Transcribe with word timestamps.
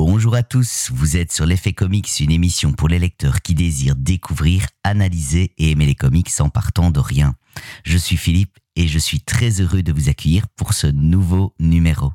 Bonjour 0.00 0.36
à 0.36 0.44
tous, 0.44 0.92
vous 0.94 1.16
êtes 1.16 1.32
sur 1.32 1.44
l'effet 1.44 1.72
comics, 1.72 2.08
une 2.20 2.30
émission 2.30 2.72
pour 2.72 2.86
les 2.86 3.00
lecteurs 3.00 3.42
qui 3.42 3.56
désirent 3.56 3.96
découvrir, 3.96 4.64
analyser 4.84 5.54
et 5.58 5.72
aimer 5.72 5.86
les 5.86 5.96
comics 5.96 6.30
en 6.38 6.50
partant 6.50 6.92
de 6.92 7.00
rien. 7.00 7.34
Je 7.82 7.98
suis 7.98 8.16
Philippe 8.16 8.58
et 8.76 8.86
je 8.86 8.96
suis 8.96 9.20
très 9.20 9.60
heureux 9.60 9.82
de 9.82 9.92
vous 9.92 10.08
accueillir 10.08 10.46
pour 10.54 10.72
ce 10.72 10.86
nouveau 10.86 11.52
numéro. 11.58 12.12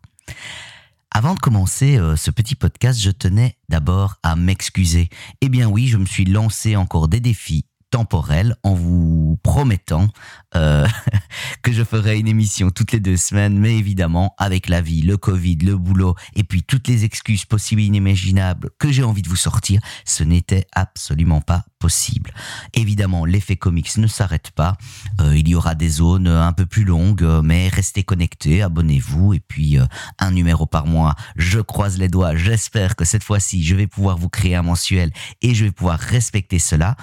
Avant 1.12 1.36
de 1.36 1.42
commencer 1.42 1.98
euh, 1.98 2.16
ce 2.16 2.32
petit 2.32 2.56
podcast, 2.56 2.98
je 3.02 3.12
tenais 3.12 3.58
d'abord 3.67 4.15
à 4.24 4.38
m'excuser. 4.38 5.10
Eh 5.42 5.50
bien 5.50 5.68
oui, 5.68 5.90
je 5.90 5.97
me 5.97 6.06
suis 6.06 6.24
lancé 6.24 6.78
encore 6.78 7.10
des 7.10 7.20
défis 7.20 7.65
temporel 7.94 8.55
en 8.63 8.73
vous 8.73 9.37
promettant 9.44 10.07
euh, 10.55 10.87
que 11.62 11.71
je 11.71 11.83
ferai 11.83 12.17
une 12.17 12.28
émission 12.28 12.71
toutes 12.71 12.92
les 12.92 12.99
deux 12.99 13.17
semaines, 13.17 13.60
mais 13.60 13.78
évidemment 13.78 14.33
avec 14.39 14.67
la 14.67 14.81
vie, 14.81 15.03
le 15.03 15.15
Covid, 15.15 15.57
le 15.57 15.78
boulot 15.78 16.16
et 16.35 16.43
puis 16.43 16.63
toutes 16.63 16.88
les 16.88 17.05
excuses 17.05 17.45
possibles 17.45 17.81
et 17.81 17.85
inimaginables 17.85 18.71
que 18.79 18.91
j'ai 18.91 19.03
envie 19.03 19.21
de 19.21 19.29
vous 19.29 19.35
sortir, 19.35 19.79
ce 20.05 20.23
n'était 20.23 20.65
absolument 20.73 21.39
pas 21.39 21.65
possible. 21.77 22.34
Évidemment, 22.73 23.25
l'effet 23.25 23.57
comics 23.57 23.98
ne 23.98 24.07
s'arrête 24.07 24.49
pas. 24.51 24.75
Euh, 25.21 25.37
il 25.37 25.48
y 25.48 25.53
aura 25.53 25.75
des 25.75 25.89
zones 25.89 26.27
un 26.27 26.53
peu 26.53 26.65
plus 26.65 26.85
longues, 26.85 27.41
mais 27.43 27.67
restez 27.67 28.03
connectés, 28.03 28.63
abonnez-vous 28.63 29.35
et 29.35 29.39
puis 29.39 29.77
euh, 29.77 29.85
un 30.17 30.31
numéro 30.31 30.65
par 30.65 30.87
mois. 30.87 31.13
Je 31.35 31.59
croise 31.59 31.99
les 31.99 32.07
doigts. 32.07 32.35
J'espère 32.35 32.95
que 32.95 33.05
cette 33.05 33.23
fois-ci, 33.23 33.63
je 33.63 33.75
vais 33.75 33.85
pouvoir 33.85 34.17
vous 34.17 34.29
créer 34.29 34.55
un 34.55 34.63
mensuel 34.63 35.12
et 35.43 35.53
je 35.53 35.65
vais 35.65 35.71
pouvoir 35.71 35.99
respecter 35.99 36.57
cela. 36.57 36.95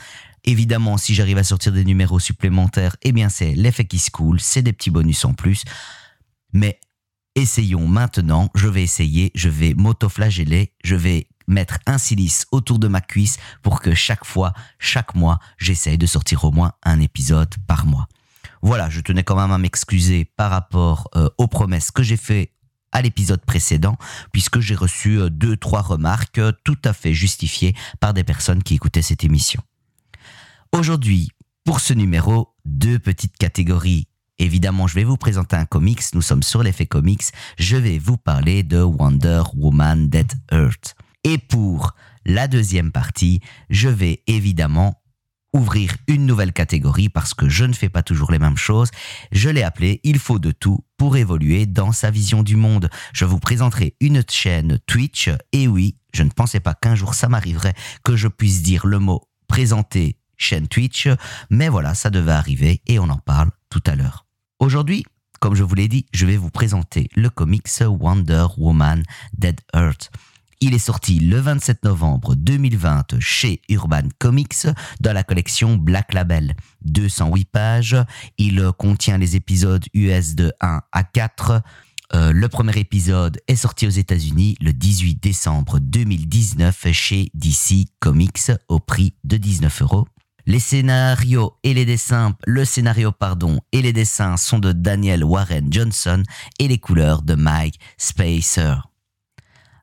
Évidemment, 0.45 0.97
si 0.97 1.15
j'arrive 1.15 1.39
à 1.39 1.45
sortir 1.45 1.73
des 1.73 1.85
numéros 1.85 2.19
supplémentaires, 2.19 2.97
eh 3.03 3.13
bien 3.13 3.29
c'est 3.29 3.55
l'effet 3.55 3.85
qui 3.85 3.99
se 3.99 4.11
coule, 4.11 4.41
c'est 4.41 4.63
des 4.63 4.73
petits 4.73 4.91
bonus 4.91 5.25
en 5.25 5.35
plus. 5.35 5.65
Mais 6.53 6.81
essayons 7.35 7.87
maintenant, 7.87 8.51
je 8.55 8.69
vais 8.69 8.83
essayer, 8.83 9.31
je 9.35 9.49
vais 9.49 9.75
m'autoflageller, 9.75 10.73
je 10.85 10.97
vais 10.97 11.29
mettre 11.47 11.79
un 11.87 11.99
silice 11.99 12.47
autour 12.53 12.79
de 12.79 12.89
ma 12.89 13.01
cuisse 13.01 13.39
pour 13.63 13.81
que 13.81 13.95
chaque 13.95 14.25
fois, 14.25 14.53
chaque 14.79 15.15
mois, 15.15 15.39
j'essaye 15.59 15.99
de 15.99 16.07
sortir 16.07 16.45
au 16.45 16.53
moins 16.53 16.73
un 16.85 17.01
épisode 17.01 17.55
par 17.67 17.87
mois. 17.87 18.07
Voilà, 18.63 18.89
je 18.89 19.01
tenais 19.01 19.25
quand 19.25 19.37
même 19.37 19.53
à 19.53 19.59
m'excuser 19.59 20.25
par 20.25 20.51
rapport 20.51 21.09
euh, 21.17 21.29
aux 21.39 21.49
promesses 21.49 21.91
que 21.91 22.03
j'ai 22.03 22.17
fait 22.17 22.53
à 22.93 23.03
l'épisode 23.03 23.45
précédent, 23.45 23.97
puisque 24.33 24.61
j'ai 24.61 24.75
reçu 24.75 25.19
euh, 25.19 25.31
deux, 25.31 25.57
trois 25.57 25.83
remarques 25.83 26.39
euh, 26.39 26.53
tout 26.65 26.79
à 26.85 26.93
fait 26.93 27.15
justifiées 27.15 27.75
par 28.01 28.15
des 28.15 28.25
personnes 28.25 28.63
qui 28.63 28.75
écoutaient 28.75 29.03
cette 29.03 29.25
émission. 29.25 29.63
Aujourd'hui, 30.73 31.31
pour 31.65 31.81
ce 31.81 31.93
numéro, 31.93 32.55
deux 32.65 33.01
petites 33.01 33.37
catégories. 33.37 34.07
Évidemment, 34.39 34.87
je 34.87 34.95
vais 34.95 35.05
vous 35.05 35.17
présenter 35.17 35.57
un 35.57 35.65
comics, 35.65 36.03
nous 36.15 36.23
sommes 36.23 36.45
sur 36.45 36.63
l'effet 36.63 36.87
comics, 36.87 37.25
je 37.59 37.77
vais 37.77 37.99
vous 37.99 38.17
parler 38.17 38.63
de 38.63 38.81
Wonder 38.81 39.43
Woman 39.57 40.09
Dead 40.09 40.33
Earth. 40.53 40.95
Et 41.25 41.39
pour 41.39 41.97
la 42.25 42.47
deuxième 42.47 42.93
partie, 42.93 43.41
je 43.69 43.89
vais 43.89 44.23
évidemment 44.29 45.03
ouvrir 45.53 45.97
une 46.07 46.25
nouvelle 46.25 46.53
catégorie 46.53 47.09
parce 47.09 47.35
que 47.35 47.49
je 47.49 47.65
ne 47.65 47.73
fais 47.73 47.89
pas 47.89 48.05
toujours 48.05 48.31
les 48.31 48.39
mêmes 48.39 48.57
choses. 48.57 48.93
Je 49.33 49.51
l'ai 49.51 49.65
appelé 49.65 50.01
Il 50.05 50.21
faut 50.21 50.39
de 50.39 50.53
tout 50.53 50.85
pour 50.97 51.17
évoluer 51.17 51.67
dans 51.67 51.91
sa 51.91 52.13
vision 52.13 52.45
du 52.45 52.55
monde. 52.55 52.89
Je 53.13 53.25
vous 53.25 53.41
présenterai 53.41 53.97
une 54.01 54.23
chaîne 54.31 54.79
Twitch 54.87 55.31
et 55.51 55.67
oui, 55.67 55.97
je 56.15 56.23
ne 56.23 56.31
pensais 56.31 56.61
pas 56.61 56.75
qu'un 56.75 56.95
jour 56.95 57.15
ça 57.15 57.29
m'arriverait 57.29 57.75
que 58.05 58.15
je 58.15 58.29
puisse 58.29 58.63
dire 58.63 58.87
le 58.87 59.01
mot 59.01 59.27
présenter 59.51 60.20
chaîne 60.41 60.69
Twitch. 60.69 61.09
Mais 61.51 61.69
voilà, 61.69 61.95
ça 61.95 62.11
devait 62.11 62.33
arriver 62.33 62.83
et 62.87 62.99
on 62.99 63.09
en 63.09 63.19
parle 63.19 63.51
tout 63.69 63.83
à 63.87 63.95
l'heure. 63.95 64.27
Aujourd'hui, 64.59 65.05
comme 65.39 65.55
je 65.55 65.63
vous 65.63 65.75
l'ai 65.75 65.89
dit, 65.89 66.07
je 66.13 66.27
vais 66.27 66.37
vous 66.37 66.51
présenter 66.51 67.09
le 67.15 67.31
comics 67.31 67.69
Wonder 67.81 68.47
Woman 68.59 69.03
Dead 69.39 69.61
Earth. 69.75 70.11
Il 70.63 70.75
est 70.75 70.79
sorti 70.79 71.19
le 71.19 71.39
27 71.41 71.85
novembre 71.85 72.35
2020 72.35 73.19
chez 73.19 73.63
Urban 73.71 74.03
Comics 74.19 74.67
dans 75.01 75.15
la 75.15 75.25
collection 75.25 75.77
Black 75.77 76.13
Label. 76.13 76.55
208 76.83 77.45
pages. 77.47 77.97
Il 78.37 78.71
contient 78.77 79.17
les 79.17 79.37
épisodes 79.37 79.83
US 79.95 80.35
de 80.35 80.53
1 80.61 80.83
à 80.93 81.05
4. 81.05 81.63
Euh, 82.13 82.33
le 82.33 82.49
premier 82.49 82.79
épisode 82.79 83.41
est 83.49 83.57
sorti 83.57 83.87
aux 83.87 83.91
États-Unis 83.91 84.57
le 84.61 84.75
18 84.75 85.23
décembre 85.23 85.79
2019 85.79 86.93
chez 86.93 87.31
DC 87.33 87.87
Comics 87.99 88.53
au 88.69 88.81
prix 88.81 89.15
de 89.25 89.39
19 89.39 89.81
euros. 89.81 90.07
Les 90.47 90.61
scénarios 90.61 91.57
et 91.63 91.75
les 91.75 91.85
dessins, 91.85 92.37
le 92.47 92.65
scénario 92.65 93.13
sont 94.37 94.59
de 94.59 94.73
Daniel 94.73 95.25
Warren 95.25 95.73
Johnson 95.73 96.23
et 96.59 96.69
les 96.69 96.79
couleurs 96.79 97.23
de 97.23 97.35
Mike 97.35 97.79
Spacer. 97.99 98.89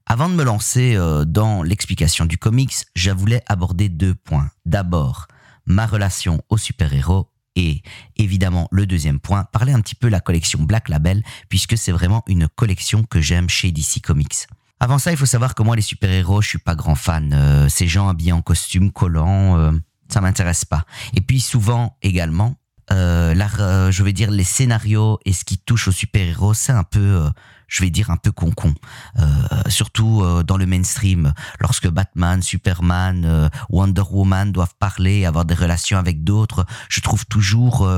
Avant 0.05 0.29
de 0.29 0.35
me 0.35 0.43
lancer 0.43 0.95
euh, 0.95 1.25
dans 1.25 1.63
l'explication 1.63 2.25
du 2.25 2.37
comics, 2.37 2.73
je 2.95 3.11
voulais 3.11 3.43
aborder 3.47 3.89
deux 3.89 4.15
points. 4.15 4.49
D'abord, 4.65 5.27
ma 5.65 5.85
relation 5.85 6.41
aux 6.49 6.57
super-héros 6.57 7.29
et 7.57 7.81
évidemment 8.15 8.67
le 8.71 8.85
deuxième 8.85 9.19
point, 9.19 9.43
parler 9.51 9.73
un 9.73 9.81
petit 9.81 9.95
peu 9.95 10.07
de 10.07 10.11
la 10.13 10.21
collection 10.21 10.61
Black 10.61 10.89
Label 10.89 11.23
puisque 11.49 11.77
c'est 11.77 11.91
vraiment 11.91 12.23
une 12.27 12.47
collection 12.47 13.03
que 13.03 13.19
j'aime 13.19 13.49
chez 13.49 13.71
DC 13.71 14.01
Comics. 14.01 14.47
Avant 14.79 14.99
ça, 14.99 15.11
il 15.11 15.17
faut 15.17 15.25
savoir 15.25 15.55
que 15.55 15.63
moi 15.63 15.75
les 15.75 15.81
super-héros, 15.81 16.41
je 16.41 16.49
suis 16.49 16.57
pas 16.59 16.75
grand 16.75 16.95
fan. 16.95 17.33
Euh, 17.33 17.67
ces 17.67 17.87
gens 17.87 18.07
habillés 18.07 18.31
en 18.31 18.43
costume, 18.43 18.91
collants, 18.91 19.57
euh, 19.57 19.71
ça 20.09 20.21
m'intéresse 20.21 20.65
pas. 20.65 20.85
Et 21.15 21.21
puis 21.21 21.39
souvent 21.39 21.97
également, 22.01 22.55
euh, 22.91 23.35
euh, 23.59 23.91
je 23.91 24.03
vais 24.03 24.13
dire 24.13 24.31
les 24.31 24.43
scénarios 24.43 25.19
et 25.25 25.33
ce 25.33 25.43
qui 25.43 25.57
touche 25.57 25.87
aux 25.89 25.91
super-héros, 25.91 26.53
c'est 26.53 26.71
un 26.71 26.83
peu, 26.83 26.99
euh, 26.99 27.29
je 27.67 27.83
vais 27.83 27.89
dire 27.89 28.09
un 28.11 28.17
peu 28.17 28.31
concon. 28.31 28.73
Euh, 29.97 30.03
surtout 30.03 30.43
dans 30.43 30.57
le 30.57 30.65
mainstream, 30.65 31.33
lorsque 31.59 31.87
Batman, 31.87 32.41
Superman, 32.41 33.49
Wonder 33.69 34.03
Woman 34.11 34.51
doivent 34.51 34.75
parler, 34.79 35.25
avoir 35.25 35.45
des 35.45 35.55
relations 35.55 35.97
avec 35.97 36.23
d'autres, 36.23 36.65
je 36.89 37.01
trouve 37.01 37.25
toujours 37.25 37.89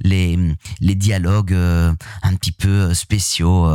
les 0.00 0.38
les 0.80 0.94
dialogues 0.94 1.54
un 1.54 2.34
petit 2.34 2.52
peu 2.52 2.94
spéciaux, 2.94 3.70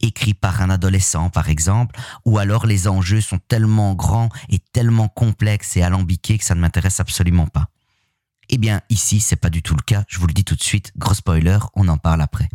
écrits 0.00 0.34
par 0.34 0.62
un 0.62 0.70
adolescent 0.70 1.28
par 1.28 1.48
exemple, 1.48 1.98
ou 2.24 2.38
alors 2.38 2.66
les 2.66 2.88
enjeux 2.88 3.20
sont 3.20 3.40
tellement 3.48 3.94
grands 3.94 4.30
et 4.48 4.58
tellement 4.72 5.08
complexes 5.08 5.76
et 5.76 5.82
alambiqués 5.82 6.38
que 6.38 6.44
ça 6.44 6.54
ne 6.54 6.60
m'intéresse 6.60 7.00
absolument 7.00 7.46
pas. 7.46 7.68
Eh 8.48 8.58
bien, 8.58 8.80
ici, 8.90 9.20
c'est 9.20 9.36
pas 9.36 9.50
du 9.50 9.62
tout 9.62 9.74
le 9.74 9.82
cas. 9.82 10.04
Je 10.08 10.18
vous 10.18 10.26
le 10.26 10.32
dis 10.32 10.44
tout 10.44 10.54
de 10.54 10.62
suite. 10.62 10.92
Gros 10.96 11.14
spoiler, 11.14 11.58
on 11.74 11.88
en 11.88 11.98
parle 11.98 12.22
après. 12.22 12.48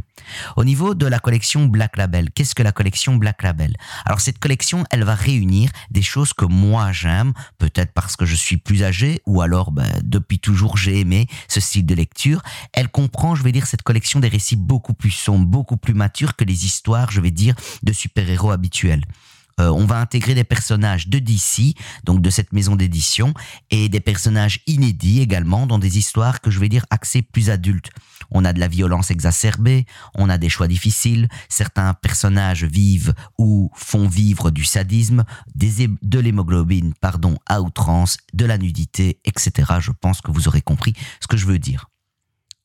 Au 0.55 0.63
niveau 0.63 0.95
de 0.95 1.05
la 1.05 1.19
collection 1.19 1.65
Black 1.65 1.97
Label, 1.97 2.31
qu'est-ce 2.31 2.55
que 2.55 2.63
la 2.63 2.71
collection 2.71 3.15
Black 3.15 3.43
Label? 3.43 3.75
Alors, 4.05 4.21
cette 4.21 4.39
collection, 4.39 4.85
elle 4.89 5.03
va 5.03 5.15
réunir 5.15 5.69
des 5.89 6.01
choses 6.01 6.31
que 6.33 6.45
moi 6.45 6.91
j'aime, 6.91 7.33
peut-être 7.57 7.91
parce 7.93 8.15
que 8.15 8.25
je 8.25 8.35
suis 8.35 8.57
plus 8.57 8.83
âgé, 8.83 9.21
ou 9.25 9.41
alors, 9.41 9.71
ben, 9.71 9.91
depuis 10.03 10.39
toujours, 10.39 10.77
j'ai 10.77 10.99
aimé 10.99 11.27
ce 11.47 11.59
style 11.59 11.85
de 11.85 11.95
lecture. 11.95 12.41
Elle 12.71 12.89
comprend, 12.89 13.35
je 13.35 13.43
vais 13.43 13.51
dire, 13.51 13.67
cette 13.67 13.81
collection 13.81 14.19
des 14.19 14.29
récits 14.29 14.55
beaucoup 14.55 14.93
plus 14.93 15.11
sombres, 15.11 15.45
beaucoup 15.45 15.77
plus 15.77 15.93
matures 15.93 16.35
que 16.35 16.45
les 16.45 16.65
histoires, 16.65 17.11
je 17.11 17.19
vais 17.19 17.31
dire, 17.31 17.55
de 17.83 17.91
super-héros 17.91 18.51
habituels. 18.51 19.03
Euh, 19.59 19.69
on 19.69 19.85
va 19.85 19.99
intégrer 19.99 20.33
des 20.33 20.43
personnages 20.43 21.07
de 21.07 21.19
DC, 21.19 21.75
donc 22.03 22.21
de 22.21 22.29
cette 22.29 22.53
maison 22.53 22.75
d'édition, 22.75 23.33
et 23.69 23.89
des 23.89 23.99
personnages 23.99 24.61
inédits 24.67 25.21
également 25.21 25.67
dans 25.67 25.79
des 25.79 25.97
histoires 25.97 26.41
que 26.41 26.51
je 26.51 26.59
vais 26.59 26.69
dire 26.69 26.85
axées 26.89 27.21
plus 27.21 27.49
adultes. 27.49 27.89
On 28.31 28.45
a 28.45 28.53
de 28.53 28.59
la 28.59 28.67
violence 28.67 29.11
exacerbée, 29.11 29.85
on 30.15 30.29
a 30.29 30.37
des 30.37 30.49
choix 30.49 30.67
difficiles, 30.67 31.27
certains 31.49 31.93
personnages 31.93 32.63
vivent 32.63 33.13
ou 33.37 33.71
font 33.75 34.07
vivre 34.07 34.51
du 34.51 34.63
sadisme, 34.63 35.23
de 35.55 36.19
l'hémoglobine, 36.19 36.93
pardon, 36.99 37.37
à 37.45 37.61
outrance, 37.61 38.17
de 38.33 38.45
la 38.45 38.57
nudité, 38.57 39.19
etc. 39.25 39.73
Je 39.79 39.91
pense 39.91 40.21
que 40.21 40.31
vous 40.31 40.47
aurez 40.47 40.61
compris 40.61 40.93
ce 41.19 41.27
que 41.27 41.37
je 41.37 41.45
veux 41.45 41.59
dire. 41.59 41.87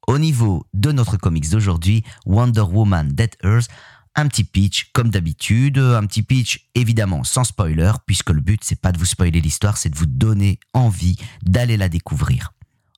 Au 0.07 0.19
niveau 0.19 0.65
de 0.73 0.93
notre 0.93 1.17
comics 1.17 1.51
d'aujourd'hui, 1.51 2.05
Wonder 2.27 2.61
Woman 2.61 3.09
Dead 3.09 3.35
Earth, 3.43 3.69
un 4.17 4.27
petit 4.29 4.45
pitch 4.45 4.91
comme 4.93 5.11
d'habitude, 5.11 5.79
un 5.79 6.05
petit 6.07 6.23
pitch 6.23 6.69
évidemment 6.75 7.23
sans 7.23 7.45
spoiler 7.45 7.93
puisque 8.07 8.31
le 8.31 8.41
but 8.41 8.63
c'est 8.65 8.81
pas 8.81 8.93
de 8.93 8.99
vous 8.99 9.05
spoiler 9.05 9.41
l'histoire, 9.41 9.77
c'est 9.77 9.91
de 9.91 9.97
vous 9.97 10.07
donner 10.07 10.59
envie 10.73 11.17
d'aller 11.43 11.77
la 11.77 11.89
découvrir. 11.89 12.53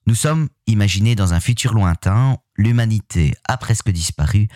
Nous 0.07 0.15
sommes 0.15 0.49
imaginés 0.65 1.13
dans 1.13 1.33
un 1.35 1.39
futur 1.39 1.73
lointain, 1.73 2.37
l'humanité 2.55 3.35
a 3.47 3.57
presque 3.57 3.91
disparu, 3.91 4.47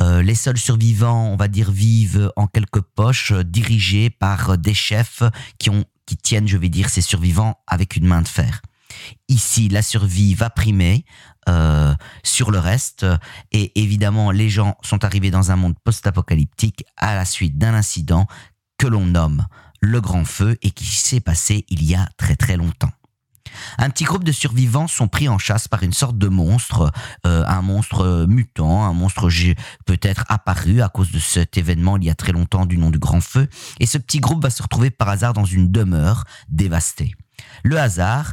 euh, 0.00 0.22
les 0.22 0.34
seuls 0.34 0.56
survivants, 0.56 1.30
on 1.30 1.36
va 1.36 1.48
dire, 1.48 1.70
vivent 1.70 2.32
en 2.36 2.46
quelques 2.46 2.80
poches, 2.80 3.32
dirigés 3.32 4.08
par 4.08 4.56
des 4.56 4.72
chefs 4.72 5.22
qui 5.58 5.68
ont 5.68 5.84
qui 6.06 6.16
tiennent, 6.16 6.48
je 6.48 6.56
vais 6.56 6.68
dire, 6.68 6.88
ces 6.88 7.00
survivants 7.00 7.58
avec 7.66 7.96
une 7.96 8.06
main 8.06 8.22
de 8.22 8.28
fer. 8.28 8.60
Ici, 9.28 9.68
la 9.68 9.82
survie 9.82 10.34
va 10.34 10.50
primer 10.50 11.04
euh, 11.48 11.94
sur 12.22 12.50
le 12.50 12.58
reste. 12.58 13.06
Et 13.52 13.80
évidemment, 13.80 14.30
les 14.30 14.48
gens 14.48 14.76
sont 14.82 15.04
arrivés 15.04 15.30
dans 15.30 15.50
un 15.50 15.56
monde 15.56 15.74
post-apocalyptique 15.84 16.84
à 16.96 17.14
la 17.14 17.24
suite 17.24 17.58
d'un 17.58 17.74
incident 17.74 18.26
que 18.78 18.86
l'on 18.86 19.06
nomme 19.06 19.46
le 19.80 20.00
grand 20.00 20.24
feu 20.24 20.56
et 20.62 20.70
qui 20.70 20.86
s'est 20.86 21.20
passé 21.20 21.64
il 21.68 21.84
y 21.84 21.94
a 21.94 22.08
très 22.16 22.36
très 22.36 22.56
longtemps. 22.56 22.90
Un 23.78 23.90
petit 23.90 24.04
groupe 24.04 24.24
de 24.24 24.32
survivants 24.32 24.88
sont 24.88 25.08
pris 25.08 25.28
en 25.28 25.38
chasse 25.38 25.68
par 25.68 25.82
une 25.82 25.92
sorte 25.92 26.18
de 26.18 26.28
monstre, 26.28 26.90
euh, 27.26 27.44
un 27.46 27.62
monstre 27.62 28.26
mutant, 28.28 28.84
un 28.84 28.92
monstre 28.92 29.28
peut-être 29.86 30.24
apparu 30.28 30.80
à 30.80 30.88
cause 30.88 31.12
de 31.12 31.18
cet 31.18 31.56
événement 31.56 31.96
il 31.96 32.04
y 32.04 32.10
a 32.10 32.14
très 32.14 32.32
longtemps 32.32 32.66
du 32.66 32.78
nom 32.78 32.90
du 32.90 32.98
Grand 32.98 33.20
Feu, 33.20 33.48
et 33.80 33.86
ce 33.86 33.98
petit 33.98 34.20
groupe 34.20 34.42
va 34.42 34.50
se 34.50 34.62
retrouver 34.62 34.90
par 34.90 35.08
hasard 35.08 35.32
dans 35.32 35.44
une 35.44 35.70
demeure 35.70 36.24
dévastée. 36.48 37.12
Le 37.62 37.78
hasard 37.78 38.32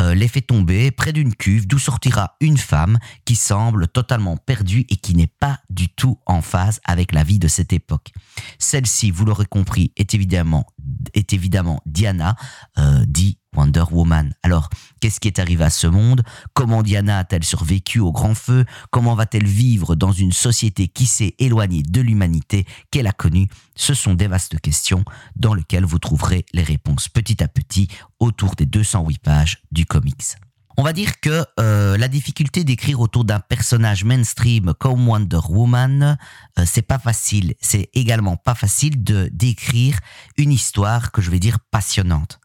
euh, 0.00 0.14
les 0.14 0.28
fait 0.28 0.40
tomber 0.40 0.90
près 0.90 1.12
d'une 1.12 1.34
cuve 1.34 1.66
d'où 1.66 1.78
sortira 1.78 2.36
une 2.40 2.58
femme 2.58 2.98
qui 3.24 3.36
semble 3.36 3.88
totalement 3.88 4.36
perdue 4.36 4.86
et 4.88 4.96
qui 4.96 5.14
n'est 5.14 5.26
pas 5.26 5.58
du 5.70 5.88
tout 5.88 6.18
en 6.26 6.42
phase 6.42 6.80
avec 6.84 7.12
la 7.12 7.24
vie 7.24 7.38
de 7.38 7.48
cette 7.48 7.72
époque. 7.72 8.12
Celle-ci, 8.58 9.10
vous 9.10 9.24
l'aurez 9.24 9.46
compris, 9.46 9.92
est 9.96 10.14
évidemment, 10.14 10.66
est 11.14 11.32
évidemment 11.32 11.80
Diana, 11.86 12.36
euh, 12.78 13.04
dit 13.06 13.38
Wonder 13.58 13.84
Woman. 13.90 14.32
Alors, 14.44 14.70
qu'est-ce 15.00 15.18
qui 15.18 15.26
est 15.26 15.40
arrivé 15.40 15.64
à 15.64 15.70
ce 15.70 15.88
monde? 15.88 16.22
Comment 16.54 16.84
Diana 16.84 17.18
a-t-elle 17.18 17.42
survécu 17.42 17.98
au 17.98 18.12
grand 18.12 18.34
feu? 18.34 18.64
Comment 18.90 19.16
va-t-elle 19.16 19.46
vivre 19.46 19.96
dans 19.96 20.12
une 20.12 20.30
société 20.30 20.86
qui 20.86 21.06
s'est 21.06 21.34
éloignée 21.40 21.82
de 21.82 22.00
l'humanité 22.00 22.66
qu'elle 22.92 23.08
a 23.08 23.12
connue? 23.12 23.48
Ce 23.74 23.94
sont 23.94 24.14
des 24.14 24.28
vastes 24.28 24.60
questions 24.60 25.04
dans 25.34 25.54
lesquelles 25.54 25.84
vous 25.84 25.98
trouverez 25.98 26.46
les 26.52 26.62
réponses 26.62 27.08
petit 27.08 27.42
à 27.42 27.48
petit 27.48 27.88
autour 28.20 28.54
des 28.54 28.66
208 28.66 29.18
pages 29.18 29.62
du 29.72 29.86
comics. 29.86 30.36
On 30.76 30.84
va 30.84 30.92
dire 30.92 31.18
que 31.18 31.44
euh, 31.58 31.96
la 31.98 32.06
difficulté 32.06 32.62
d'écrire 32.62 33.00
autour 33.00 33.24
d'un 33.24 33.40
personnage 33.40 34.04
mainstream 34.04 34.72
comme 34.78 35.08
Wonder 35.08 35.40
Woman, 35.48 36.16
euh, 36.56 36.62
c'est 36.64 36.82
pas 36.82 37.00
facile. 37.00 37.54
C'est 37.60 37.90
également 37.94 38.36
pas 38.36 38.54
facile 38.54 39.02
de 39.02 39.28
d'écrire 39.32 39.98
une 40.36 40.52
histoire 40.52 41.10
que 41.10 41.20
je 41.20 41.32
vais 41.32 41.40
dire 41.40 41.58
passionnante. 41.72 42.38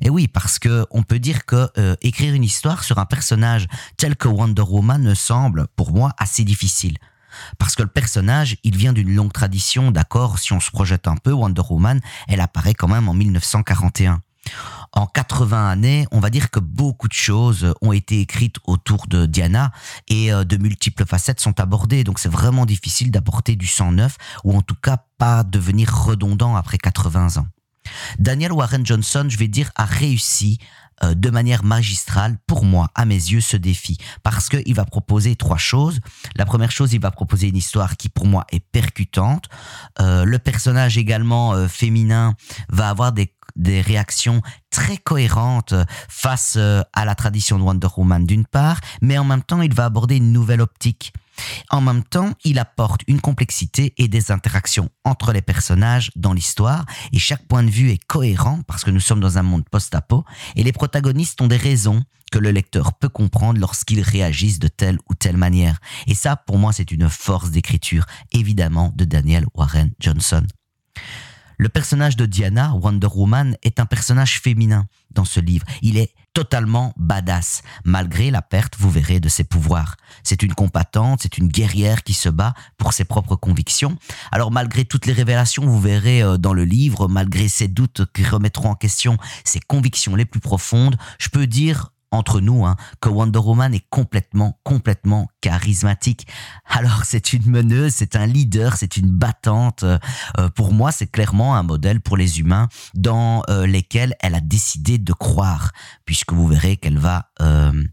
Et 0.00 0.10
oui, 0.10 0.28
parce 0.28 0.58
que 0.58 0.86
on 0.90 1.02
peut 1.02 1.18
dire 1.18 1.44
que 1.44 1.68
euh, 1.78 1.96
écrire 2.02 2.34
une 2.34 2.44
histoire 2.44 2.84
sur 2.84 2.98
un 2.98 3.04
personnage 3.04 3.66
tel 3.96 4.16
que 4.16 4.28
Wonder 4.28 4.62
Woman 4.62 5.02
me 5.02 5.14
semble, 5.14 5.66
pour 5.76 5.92
moi, 5.92 6.12
assez 6.18 6.44
difficile. 6.44 6.98
Parce 7.58 7.74
que 7.74 7.82
le 7.82 7.88
personnage, 7.88 8.56
il 8.64 8.76
vient 8.76 8.92
d'une 8.92 9.14
longue 9.14 9.32
tradition, 9.32 9.90
d'accord, 9.90 10.38
si 10.38 10.52
on 10.52 10.60
se 10.60 10.70
projette 10.70 11.08
un 11.08 11.16
peu, 11.16 11.32
Wonder 11.32 11.62
Woman, 11.68 12.00
elle 12.26 12.40
apparaît 12.40 12.74
quand 12.74 12.88
même 12.88 13.08
en 13.08 13.14
1941. 13.14 14.22
En 14.92 15.06
80 15.06 15.68
années, 15.68 16.06
on 16.10 16.20
va 16.20 16.30
dire 16.30 16.50
que 16.50 16.58
beaucoup 16.58 17.08
de 17.08 17.12
choses 17.12 17.74
ont 17.82 17.92
été 17.92 18.20
écrites 18.20 18.56
autour 18.64 19.06
de 19.06 19.26
Diana 19.26 19.72
et 20.08 20.32
euh, 20.32 20.44
de 20.44 20.56
multiples 20.56 21.04
facettes 21.04 21.40
sont 21.40 21.60
abordées. 21.60 22.04
Donc 22.04 22.18
c'est 22.18 22.30
vraiment 22.30 22.64
difficile 22.64 23.10
d'apporter 23.10 23.56
du 23.56 23.66
sang 23.66 23.92
neuf 23.92 24.16
ou 24.44 24.56
en 24.56 24.62
tout 24.62 24.74
cas 24.74 25.04
pas 25.18 25.44
devenir 25.44 25.94
redondant 25.94 26.56
après 26.56 26.78
80 26.78 27.36
ans. 27.36 27.46
Daniel 28.18 28.52
Warren 28.52 28.84
Johnson, 28.84 29.26
je 29.28 29.36
vais 29.36 29.48
dire, 29.48 29.70
a 29.76 29.84
réussi 29.84 30.58
euh, 31.04 31.14
de 31.14 31.30
manière 31.30 31.64
magistrale, 31.64 32.38
pour 32.46 32.64
moi, 32.64 32.90
à 32.94 33.04
mes 33.04 33.14
yeux, 33.14 33.40
ce 33.40 33.56
défi. 33.56 33.98
Parce 34.22 34.48
qu'il 34.48 34.74
va 34.74 34.84
proposer 34.84 35.36
trois 35.36 35.58
choses. 35.58 36.00
La 36.34 36.44
première 36.44 36.72
chose, 36.72 36.92
il 36.92 37.00
va 37.00 37.10
proposer 37.10 37.48
une 37.48 37.56
histoire 37.56 37.96
qui, 37.96 38.08
pour 38.08 38.26
moi, 38.26 38.44
est 38.50 38.60
percutante. 38.60 39.44
Euh, 40.00 40.24
le 40.24 40.38
personnage 40.38 40.98
également 40.98 41.52
euh, 41.52 41.68
féminin 41.68 42.34
va 42.68 42.88
avoir 42.88 43.12
des, 43.12 43.32
des 43.54 43.80
réactions 43.80 44.42
très 44.70 44.96
cohérentes 44.96 45.74
face 46.08 46.56
à 46.56 47.04
la 47.04 47.14
tradition 47.14 47.58
de 47.58 47.62
Wonder 47.62 47.88
Woman 47.96 48.24
d'une 48.26 48.44
part, 48.44 48.80
mais 49.00 49.18
en 49.18 49.24
même 49.24 49.42
temps, 49.42 49.62
il 49.62 49.74
va 49.74 49.86
aborder 49.86 50.16
une 50.16 50.32
nouvelle 50.32 50.60
optique. 50.60 51.12
En 51.70 51.80
même 51.80 52.04
temps, 52.04 52.32
il 52.44 52.58
apporte 52.58 53.02
une 53.06 53.20
complexité 53.20 53.94
et 53.96 54.08
des 54.08 54.30
interactions 54.30 54.88
entre 55.04 55.32
les 55.32 55.42
personnages 55.42 56.10
dans 56.16 56.32
l'histoire 56.32 56.84
et 57.12 57.18
chaque 57.18 57.46
point 57.46 57.62
de 57.62 57.70
vue 57.70 57.90
est 57.90 58.04
cohérent 58.06 58.60
parce 58.66 58.84
que 58.84 58.90
nous 58.90 59.00
sommes 59.00 59.20
dans 59.20 59.38
un 59.38 59.42
monde 59.42 59.68
post-apo 59.68 60.24
et 60.56 60.62
les 60.62 60.72
protagonistes 60.72 61.40
ont 61.40 61.48
des 61.48 61.56
raisons 61.56 62.02
que 62.30 62.38
le 62.38 62.50
lecteur 62.50 62.94
peut 62.94 63.08
comprendre 63.08 63.58
lorsqu'ils 63.60 64.02
réagissent 64.02 64.58
de 64.58 64.68
telle 64.68 64.98
ou 65.08 65.14
telle 65.14 65.36
manière. 65.36 65.78
Et 66.06 66.14
ça, 66.14 66.36
pour 66.36 66.58
moi, 66.58 66.72
c'est 66.72 66.90
une 66.90 67.08
force 67.08 67.50
d'écriture, 67.50 68.04
évidemment, 68.32 68.92
de 68.94 69.04
Daniel 69.04 69.46
Warren 69.54 69.92
Johnson. 69.98 70.46
Le 71.56 71.68
personnage 71.68 72.16
de 72.16 72.26
Diana, 72.26 72.72
Wonder 72.74 73.08
Woman, 73.12 73.56
est 73.62 73.80
un 73.80 73.86
personnage 73.86 74.40
féminin 74.40 74.86
dans 75.10 75.24
ce 75.24 75.40
livre. 75.40 75.66
Il 75.82 75.96
est 75.96 76.14
totalement 76.34 76.92
badass, 76.96 77.62
malgré 77.84 78.30
la 78.30 78.42
perte, 78.42 78.74
vous 78.78 78.90
verrez, 78.90 79.20
de 79.20 79.28
ses 79.28 79.44
pouvoirs. 79.44 79.96
C'est 80.22 80.42
une 80.42 80.54
combattante, 80.54 81.20
c'est 81.22 81.38
une 81.38 81.48
guerrière 81.48 82.02
qui 82.02 82.14
se 82.14 82.28
bat 82.28 82.54
pour 82.76 82.92
ses 82.92 83.04
propres 83.04 83.36
convictions. 83.36 83.96
Alors 84.30 84.50
malgré 84.50 84.84
toutes 84.84 85.06
les 85.06 85.12
révélations, 85.12 85.66
vous 85.66 85.80
verrez 85.80 86.22
euh, 86.22 86.36
dans 86.36 86.54
le 86.54 86.64
livre, 86.64 87.08
malgré 87.08 87.48
ses 87.48 87.68
doutes 87.68 88.02
qui 88.12 88.24
remettront 88.24 88.70
en 88.70 88.74
question 88.74 89.16
ses 89.44 89.60
convictions 89.60 90.14
les 90.14 90.24
plus 90.24 90.40
profondes, 90.40 90.96
je 91.18 91.28
peux 91.28 91.46
dire 91.46 91.90
entre 92.10 92.40
nous 92.40 92.64
hein, 92.64 92.76
que 93.00 93.08
Wonder 93.08 93.38
Woman 93.38 93.74
est 93.74 93.84
complètement, 93.90 94.58
complètement 94.62 95.28
charismatique. 95.40 96.26
Alors 96.66 97.04
c'est 97.04 97.32
une 97.32 97.46
meneuse, 97.46 97.94
c'est 97.94 98.16
un 98.16 98.26
leader, 98.26 98.76
c'est 98.76 98.96
une 98.96 99.10
battante. 99.10 99.82
Euh, 99.84 99.98
pour 100.54 100.72
moi, 100.72 100.92
c'est 100.92 101.10
clairement 101.10 101.56
un 101.56 101.62
modèle 101.62 102.00
pour 102.00 102.16
les 102.16 102.40
humains 102.40 102.68
dans 102.94 103.42
euh, 103.48 103.66
lesquels 103.66 104.14
elle 104.20 104.34
a 104.34 104.40
décidé 104.40 104.98
de 104.98 105.12
croire, 105.12 105.72
puisque 106.04 106.32
vous 106.32 106.46
verrez 106.46 106.76
qu'elle 106.76 106.98
va 106.98 107.30
euh, 107.40 107.84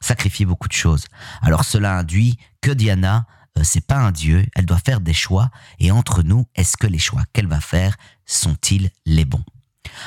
sacrifier 0.00 0.46
beaucoup 0.46 0.68
de 0.68 0.72
choses. 0.72 1.06
Alors 1.42 1.64
cela 1.64 1.98
induit 1.98 2.38
que 2.60 2.70
Diana, 2.70 3.26
c'est 3.62 3.86
pas 3.86 3.96
un 3.96 4.12
dieu, 4.12 4.46
elle 4.54 4.66
doit 4.66 4.78
faire 4.78 5.00
des 5.00 5.12
choix. 5.12 5.50
Et 5.78 5.90
entre 5.90 6.22
nous, 6.22 6.46
est-ce 6.54 6.76
que 6.76 6.86
les 6.86 6.98
choix 6.98 7.24
qu'elle 7.32 7.48
va 7.48 7.60
faire 7.60 7.96
sont-ils 8.24 8.90
les 9.04 9.24
bons? 9.24 9.44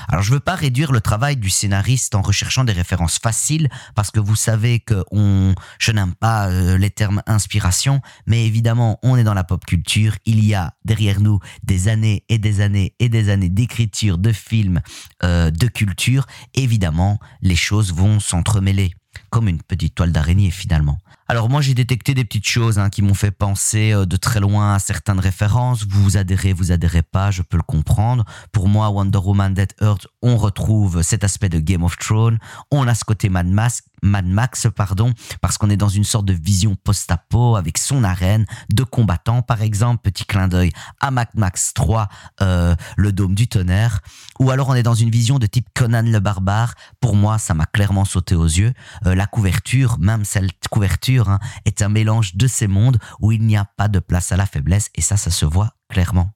Alors 0.07 0.23
je 0.23 0.31
veux 0.31 0.39
pas 0.39 0.55
réduire 0.55 0.91
le 0.91 1.01
travail 1.01 1.37
du 1.37 1.49
scénariste 1.49 2.15
en 2.15 2.21
recherchant 2.21 2.63
des 2.63 2.73
références 2.73 3.19
faciles 3.19 3.69
parce 3.95 4.11
que 4.11 4.19
vous 4.19 4.35
savez 4.35 4.79
que 4.79 5.03
on, 5.11 5.53
je 5.79 5.91
n'aime 5.91 6.13
pas 6.13 6.49
euh, 6.49 6.77
les 6.77 6.89
termes 6.89 7.21
inspiration, 7.27 8.01
mais 8.25 8.45
évidemment 8.45 8.99
on 9.03 9.17
est 9.17 9.23
dans 9.23 9.33
la 9.33 9.43
pop 9.43 9.65
culture, 9.65 10.15
il 10.25 10.43
y 10.43 10.53
a 10.53 10.73
derrière 10.85 11.19
nous 11.19 11.39
des 11.63 11.87
années 11.87 12.23
et 12.29 12.37
des 12.37 12.61
années 12.61 12.95
et 12.99 13.09
des 13.09 13.29
années 13.29 13.49
d'écriture, 13.49 14.17
de 14.17 14.31
films, 14.31 14.81
euh, 15.23 15.51
de 15.51 15.67
culture. 15.67 16.25
Évidemment 16.53 17.19
les 17.41 17.55
choses 17.55 17.93
vont 17.93 18.19
s'entremêler 18.19 18.93
comme 19.29 19.47
une 19.47 19.61
petite 19.61 19.95
toile 19.95 20.11
d'araignée 20.11 20.51
finalement. 20.51 20.99
Alors 21.31 21.47
moi 21.47 21.61
j'ai 21.61 21.73
détecté 21.73 22.13
des 22.13 22.25
petites 22.25 22.45
choses 22.45 22.77
hein, 22.77 22.89
qui 22.89 23.01
m'ont 23.01 23.13
fait 23.13 23.31
penser 23.31 23.93
euh, 23.93 24.05
de 24.05 24.17
très 24.17 24.41
loin 24.41 24.73
à 24.73 24.79
certaines 24.79 25.21
références. 25.21 25.85
Vous 25.87 26.17
adhérez, 26.17 26.51
vous 26.51 26.73
adhérez 26.73 27.03
pas, 27.03 27.31
je 27.31 27.41
peux 27.41 27.55
le 27.55 27.63
comprendre. 27.63 28.25
Pour 28.51 28.67
moi, 28.67 28.89
Wonder 28.89 29.17
Woman 29.17 29.53
Dead 29.53 29.71
Earth, 29.79 30.07
on 30.21 30.35
retrouve 30.35 31.03
cet 31.03 31.23
aspect 31.23 31.47
de 31.47 31.59
Game 31.59 31.83
of 31.83 31.97
Thrones. 31.97 32.37
On 32.69 32.85
a 32.85 32.93
ce 32.95 33.05
côté 33.05 33.29
Mad 33.29 33.47
Max, 33.47 33.81
Mad 34.03 34.25
Max 34.25 34.67
pardon, 34.75 35.13
parce 35.39 35.57
qu'on 35.57 35.69
est 35.69 35.77
dans 35.77 35.87
une 35.87 36.03
sorte 36.03 36.25
de 36.25 36.33
vision 36.33 36.75
post-apo 36.75 37.55
avec 37.55 37.77
son 37.77 38.03
arène 38.03 38.45
de 38.69 38.83
combattants, 38.83 39.41
par 39.41 39.61
exemple. 39.61 40.01
Petit 40.03 40.25
clin 40.25 40.49
d'œil 40.49 40.71
à 40.99 41.11
Mad 41.11 41.29
Max 41.35 41.73
3, 41.73 42.09
euh, 42.41 42.75
le 42.97 43.13
dôme 43.13 43.35
du 43.35 43.47
tonnerre. 43.47 44.01
Ou 44.39 44.51
alors 44.51 44.67
on 44.67 44.75
est 44.75 44.83
dans 44.83 44.95
une 44.95 45.09
vision 45.09 45.39
de 45.39 45.45
type 45.45 45.67
Conan 45.73 46.03
le 46.03 46.19
barbare. 46.19 46.73
Pour 46.99 47.15
moi, 47.15 47.37
ça 47.37 47.53
m'a 47.53 47.67
clairement 47.67 48.03
sauté 48.03 48.35
aux 48.35 48.43
yeux. 48.43 48.73
Euh, 49.05 49.15
la 49.15 49.27
couverture, 49.27 49.97
même 49.97 50.25
cette 50.25 50.67
couverture 50.69 51.20
Hein, 51.29 51.39
est 51.65 51.81
un 51.81 51.89
mélange 51.89 52.35
de 52.35 52.47
ces 52.47 52.67
mondes 52.67 52.99
où 53.19 53.31
il 53.31 53.45
n'y 53.45 53.57
a 53.57 53.65
pas 53.77 53.87
de 53.87 53.99
place 53.99 54.31
à 54.31 54.37
la 54.37 54.45
faiblesse 54.45 54.89
et 54.95 55.01
ça, 55.01 55.17
ça 55.17 55.31
se 55.31 55.45
voit 55.45 55.71
clairement. 55.89 56.31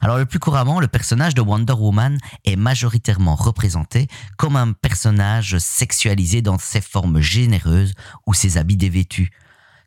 Alors 0.00 0.18
le 0.18 0.26
plus 0.26 0.38
couramment, 0.38 0.80
le 0.80 0.88
personnage 0.88 1.34
de 1.34 1.40
Wonder 1.40 1.72
Woman 1.72 2.18
est 2.44 2.56
majoritairement 2.56 3.34
représenté 3.34 4.08
comme 4.36 4.56
un 4.56 4.72
personnage 4.72 5.58
sexualisé 5.58 6.42
dans 6.42 6.58
ses 6.58 6.80
formes 6.80 7.20
généreuses 7.20 7.92
ou 8.26 8.34
ses 8.34 8.58
habits 8.58 8.76
dévêtus. 8.76 9.30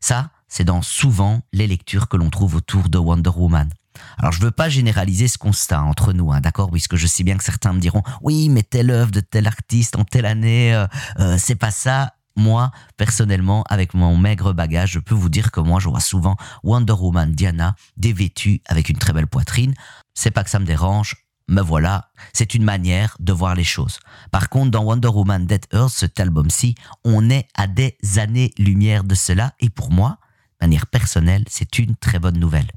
Ça, 0.02 0.32
c'est 0.48 0.66
dans 0.66 0.82
souvent 0.82 1.42
les 1.54 1.68
lectures 1.68 2.08
que 2.08 2.18
l'on 2.18 2.30
trouve 2.30 2.56
autour 2.56 2.90
de 2.90 2.98
Wonder 2.98 3.32
Woman. 3.36 3.70
Alors 4.18 4.32
je 4.32 4.40
veux 4.40 4.52
pas 4.52 4.70
généraliser 4.70 5.28
ce 5.28 5.38
constat 5.38 5.82
entre 5.82 6.14
nous, 6.14 6.32
hein, 6.32 6.42
d'accord, 6.42 6.72
puisque 6.72 6.96
je 6.96 7.08
sais 7.08 7.24
bien 7.24 7.38
que 7.38 7.44
certains 7.44 7.74
me 7.74 7.80
diront 7.80 8.04
oui, 8.22 8.50
mais 8.50 8.64
telle 8.64 8.92
œuvre 8.92 9.12
de 9.12 9.20
tel 9.20 9.48
artiste 9.48 9.96
en 9.98 10.04
telle 10.04 10.26
année, 10.26 10.74
euh, 10.74 10.88
euh, 11.20 11.38
c'est 11.38 11.56
pas 11.56 11.72
ça 11.72 12.14
moi, 12.40 12.72
personnellement, 12.98 13.64
avec 13.70 13.94
mon 13.94 14.18
maigre 14.18 14.54
bagage, 14.54 14.92
je 14.94 15.00
peux 15.00 15.14
vous 15.14 15.30
dire 15.30 15.52
que 15.52 15.60
moi, 15.60 15.80
je 15.80 15.90
vois 15.90 16.00
souvent 16.00 16.38
Wonder 16.64 16.94
Woman 16.94 17.32
Diana 17.32 17.76
dévêtue 17.98 18.62
avec 18.66 18.90
une 18.90 18.98
très 18.98 19.14
belle 19.14 19.28
poitrine. 19.28 19.74
C'est 20.16 20.32
pas 20.32 20.44
que 20.44 20.50
ça 20.50 20.60
me 20.60 20.66
dérange, 20.66 21.16
mais 21.48 21.62
voilà, 21.62 22.12
c'est 22.34 22.54
une 22.54 22.64
manière 22.64 23.18
de 23.20 23.34
voir 23.34 23.56
les 23.56 23.64
choses. 23.64 24.00
Par 24.32 24.50
contre, 24.50 24.72
dans 24.72 24.84
Wonder 24.84 25.10
Woman 25.10 25.46
Dead 25.46 25.66
Earth, 25.74 25.94
cet 25.94 26.20
album-ci, 26.20 26.76
on 27.04 27.30
est 27.30 27.48
à 27.56 27.68
des 27.68 27.98
années-lumière 28.18 29.04
de 29.04 29.16
cela, 29.16 29.54
et 29.60 29.70
pour 29.70 29.92
moi, 29.92 30.18
manière 30.62 30.88
personnelle, 30.88 31.46
c'est 31.50 31.80
une 31.80 31.96
très 31.96 32.20
bonne 32.20 32.38
nouvelle. 32.38 32.68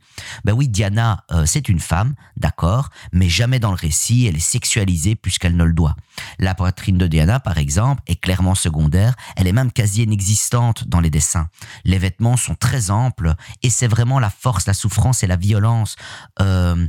Ben 0.44 0.52
oui, 0.52 0.68
Diana, 0.68 1.24
euh, 1.32 1.46
c'est 1.46 1.68
une 1.68 1.80
femme, 1.80 2.14
d'accord, 2.36 2.90
mais 3.12 3.28
jamais 3.28 3.58
dans 3.58 3.70
le 3.70 3.76
récit, 3.76 4.26
elle 4.26 4.36
est 4.36 4.40
sexualisée 4.40 5.16
puisqu'elle 5.16 5.56
ne 5.56 5.64
le 5.64 5.72
doit. 5.72 5.96
La 6.38 6.54
poitrine 6.54 6.98
de 6.98 7.06
Diana, 7.06 7.40
par 7.40 7.58
exemple, 7.58 8.02
est 8.06 8.20
clairement 8.20 8.54
secondaire, 8.54 9.14
elle 9.36 9.46
est 9.46 9.52
même 9.52 9.72
quasi 9.72 10.02
inexistante 10.02 10.86
dans 10.88 11.00
les 11.00 11.10
dessins. 11.10 11.48
Les 11.84 11.98
vêtements 11.98 12.36
sont 12.36 12.54
très 12.54 12.90
amples 12.90 13.34
et 13.62 13.70
c'est 13.70 13.88
vraiment 13.88 14.20
la 14.20 14.30
force, 14.30 14.66
la 14.66 14.74
souffrance 14.74 15.22
et 15.22 15.26
la 15.26 15.36
violence. 15.36 15.96
Euh, 16.40 16.86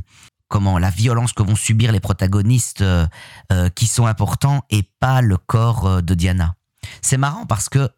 comment 0.48 0.78
la 0.78 0.90
violence 0.90 1.32
que 1.32 1.42
vont 1.42 1.56
subir 1.56 1.90
les 1.90 2.00
protagonistes 2.00 2.82
euh, 2.82 3.08
qui 3.74 3.86
sont 3.86 4.06
importants 4.06 4.62
et 4.70 4.88
pas 5.00 5.20
le 5.20 5.36
corps 5.36 6.02
de 6.02 6.14
Diana. 6.14 6.54
C'est 7.02 7.16
marrant 7.16 7.46
parce 7.46 7.68
que 7.68 7.90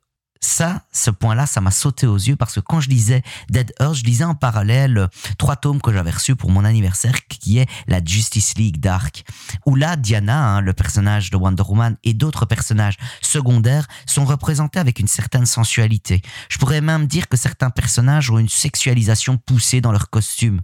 ça, 0.47 0.83
ce 0.93 1.11
point-là, 1.11 1.45
ça 1.45 1.61
m'a 1.61 1.73
sauté 1.73 2.07
aux 2.07 2.17
yeux 2.17 2.37
parce 2.37 2.55
que 2.55 2.61
quand 2.61 2.81
je 2.81 2.88
lisais 2.88 3.23
Dead 3.50 3.73
Earth, 3.81 3.97
je 3.97 4.05
lisais 4.05 4.25
en 4.25 4.35
parallèle 4.35 4.99
euh, 4.99 5.07
trois 5.38 5.57
tomes 5.57 5.81
que 5.81 5.93
j'avais 5.93 6.12
reçus 6.12 6.37
pour 6.37 6.50
mon 6.50 6.65
anniversaire, 6.65 7.26
qui 7.26 7.59
est 7.59 7.69
la 7.88 8.03
Justice 8.03 8.57
League 8.57 8.79
Dark, 8.79 9.25
où 9.67 9.75
là, 9.75 9.97
Diana, 9.97 10.38
hein, 10.38 10.61
le 10.61 10.73
personnage 10.73 11.31
de 11.31 11.37
Wonder 11.37 11.65
Woman, 11.69 11.97
et 12.05 12.15
d'autres 12.15 12.47
personnages 12.47 12.97
secondaires 13.21 13.88
sont 14.07 14.25
représentés 14.25 14.79
avec 14.79 15.00
une 15.00 15.09
certaine 15.09 15.47
sensualité. 15.47 16.23
Je 16.49 16.59
pourrais 16.59 16.81
même 16.81 17.07
dire 17.07 17.29
que 17.29 17.37
certains 17.37 17.71
personnages 17.71 18.31
ont 18.31 18.38
une 18.38 18.49
sexualisation 18.49 19.38
poussée 19.38 19.81
dans 19.81 19.93
leur 19.93 20.11
costume. 20.11 20.61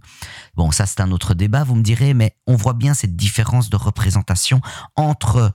Bon, 0.55 0.71
ça 0.71 0.85
c'est 0.85 1.01
un 1.01 1.11
autre 1.11 1.33
débat, 1.33 1.65
vous 1.65 1.75
me 1.75 1.83
direz, 1.83 2.13
mais 2.13 2.37
on 2.47 2.55
voit 2.55 2.73
bien 2.73 2.93
cette 2.93 3.17
différence 3.17 3.69
de 3.69 3.75
représentation 3.75 4.61
entre 4.95 5.53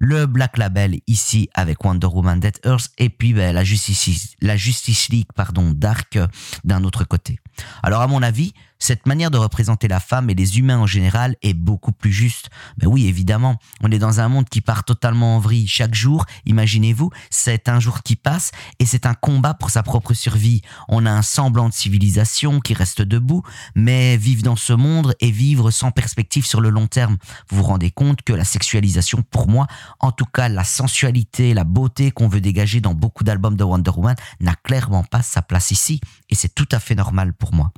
le 0.00 0.26
Black 0.26 0.56
Label 0.56 0.98
ici 1.06 1.48
avec 1.54 1.84
Wonder 1.84 2.08
Woman 2.08 2.40
Dead 2.40 2.58
Earth 2.64 2.90
et 2.98 3.10
puis 3.10 3.34
ben, 3.34 3.54
la, 3.54 3.62
Justice, 3.62 4.34
la 4.40 4.56
Justice 4.56 5.10
League 5.10 5.28
pardon 5.36 5.70
Dark 5.70 6.16
euh, 6.16 6.26
d'un 6.64 6.82
autre 6.82 7.04
côté. 7.04 7.38
Alors 7.82 8.00
à 8.00 8.08
mon 8.08 8.22
avis, 8.22 8.54
cette 8.80 9.06
manière 9.06 9.30
de 9.30 9.38
représenter 9.38 9.86
la 9.86 10.00
femme 10.00 10.30
et 10.30 10.34
les 10.34 10.58
humains 10.58 10.78
en 10.78 10.86
général 10.86 11.36
est 11.42 11.54
beaucoup 11.54 11.92
plus 11.92 12.12
juste. 12.12 12.50
Mais 12.80 12.86
oui, 12.86 13.06
évidemment, 13.06 13.56
on 13.82 13.90
est 13.92 13.98
dans 13.98 14.20
un 14.20 14.28
monde 14.28 14.48
qui 14.48 14.62
part 14.62 14.84
totalement 14.84 15.36
en 15.36 15.38
vrille 15.38 15.68
chaque 15.68 15.94
jour. 15.94 16.24
Imaginez-vous, 16.46 17.10
c'est 17.28 17.68
un 17.68 17.78
jour 17.78 18.02
qui 18.02 18.16
passe 18.16 18.50
et 18.78 18.86
c'est 18.86 19.06
un 19.06 19.14
combat 19.14 19.54
pour 19.54 19.70
sa 19.70 19.82
propre 19.82 20.14
survie. 20.14 20.62
On 20.88 21.06
a 21.06 21.10
un 21.10 21.22
semblant 21.22 21.68
de 21.68 21.74
civilisation 21.74 22.60
qui 22.60 22.74
reste 22.74 23.02
debout, 23.02 23.42
mais 23.74 24.16
vivre 24.16 24.42
dans 24.42 24.56
ce 24.56 24.72
monde 24.72 25.14
et 25.20 25.30
vivre 25.30 25.70
sans 25.70 25.90
perspective 25.90 26.46
sur 26.46 26.60
le 26.60 26.70
long 26.70 26.86
terme. 26.86 27.18
Vous 27.50 27.58
vous 27.58 27.64
rendez 27.64 27.90
compte 27.90 28.22
que 28.22 28.32
la 28.32 28.44
sexualisation, 28.44 29.22
pour 29.22 29.48
moi, 29.48 29.66
en 30.00 30.10
tout 30.10 30.24
cas 30.24 30.48
la 30.48 30.64
sensualité, 30.64 31.52
la 31.52 31.64
beauté 31.64 32.10
qu'on 32.10 32.28
veut 32.28 32.40
dégager 32.40 32.80
dans 32.80 32.94
beaucoup 32.94 33.24
d'albums 33.24 33.56
de 33.56 33.64
Wonder 33.64 33.90
Woman, 33.90 34.16
n'a 34.40 34.54
clairement 34.54 35.04
pas 35.04 35.22
sa 35.22 35.42
place 35.42 35.70
ici. 35.70 36.00
Et 36.30 36.34
c'est 36.34 36.54
tout 36.54 36.68
à 36.72 36.80
fait 36.80 36.94
normal 36.94 37.34
pour 37.34 37.52
moi. 37.54 37.72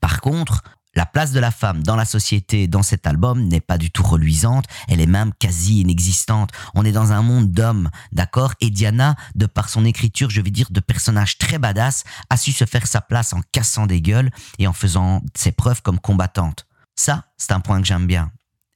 Par 0.00 0.20
contre, 0.20 0.62
la 0.96 1.06
place 1.06 1.32
de 1.32 1.40
la 1.40 1.50
femme 1.50 1.82
dans 1.82 1.96
la 1.96 2.04
société, 2.04 2.68
dans 2.68 2.82
cet 2.82 3.06
album, 3.06 3.48
n'est 3.48 3.60
pas 3.60 3.78
du 3.78 3.90
tout 3.90 4.04
reluisante, 4.04 4.66
elle 4.88 5.00
est 5.00 5.06
même 5.06 5.32
quasi 5.38 5.80
inexistante. 5.80 6.50
On 6.74 6.84
est 6.84 6.92
dans 6.92 7.12
un 7.12 7.22
monde 7.22 7.50
d'hommes, 7.50 7.90
d'accord? 8.12 8.54
Et 8.60 8.70
Diana, 8.70 9.16
de 9.34 9.46
par 9.46 9.68
son 9.68 9.84
écriture, 9.84 10.30
je 10.30 10.40
vais 10.40 10.50
dire, 10.50 10.68
de 10.70 10.80
personnage 10.80 11.38
très 11.38 11.58
badass, 11.58 12.04
a 12.30 12.36
su 12.36 12.52
se 12.52 12.64
faire 12.64 12.86
sa 12.86 13.00
place 13.00 13.32
en 13.32 13.40
cassant 13.52 13.86
des 13.86 14.00
gueules 14.00 14.30
et 14.58 14.66
en 14.66 14.72
faisant 14.72 15.22
ses 15.34 15.52
preuves 15.52 15.82
comme 15.82 15.98
combattante. 15.98 16.66
Ça, 16.94 17.24
c'est 17.36 17.52
un 17.52 17.60
point 17.60 17.80
que 17.80 17.86
j'aime 17.86 18.06
bien. 18.06 18.30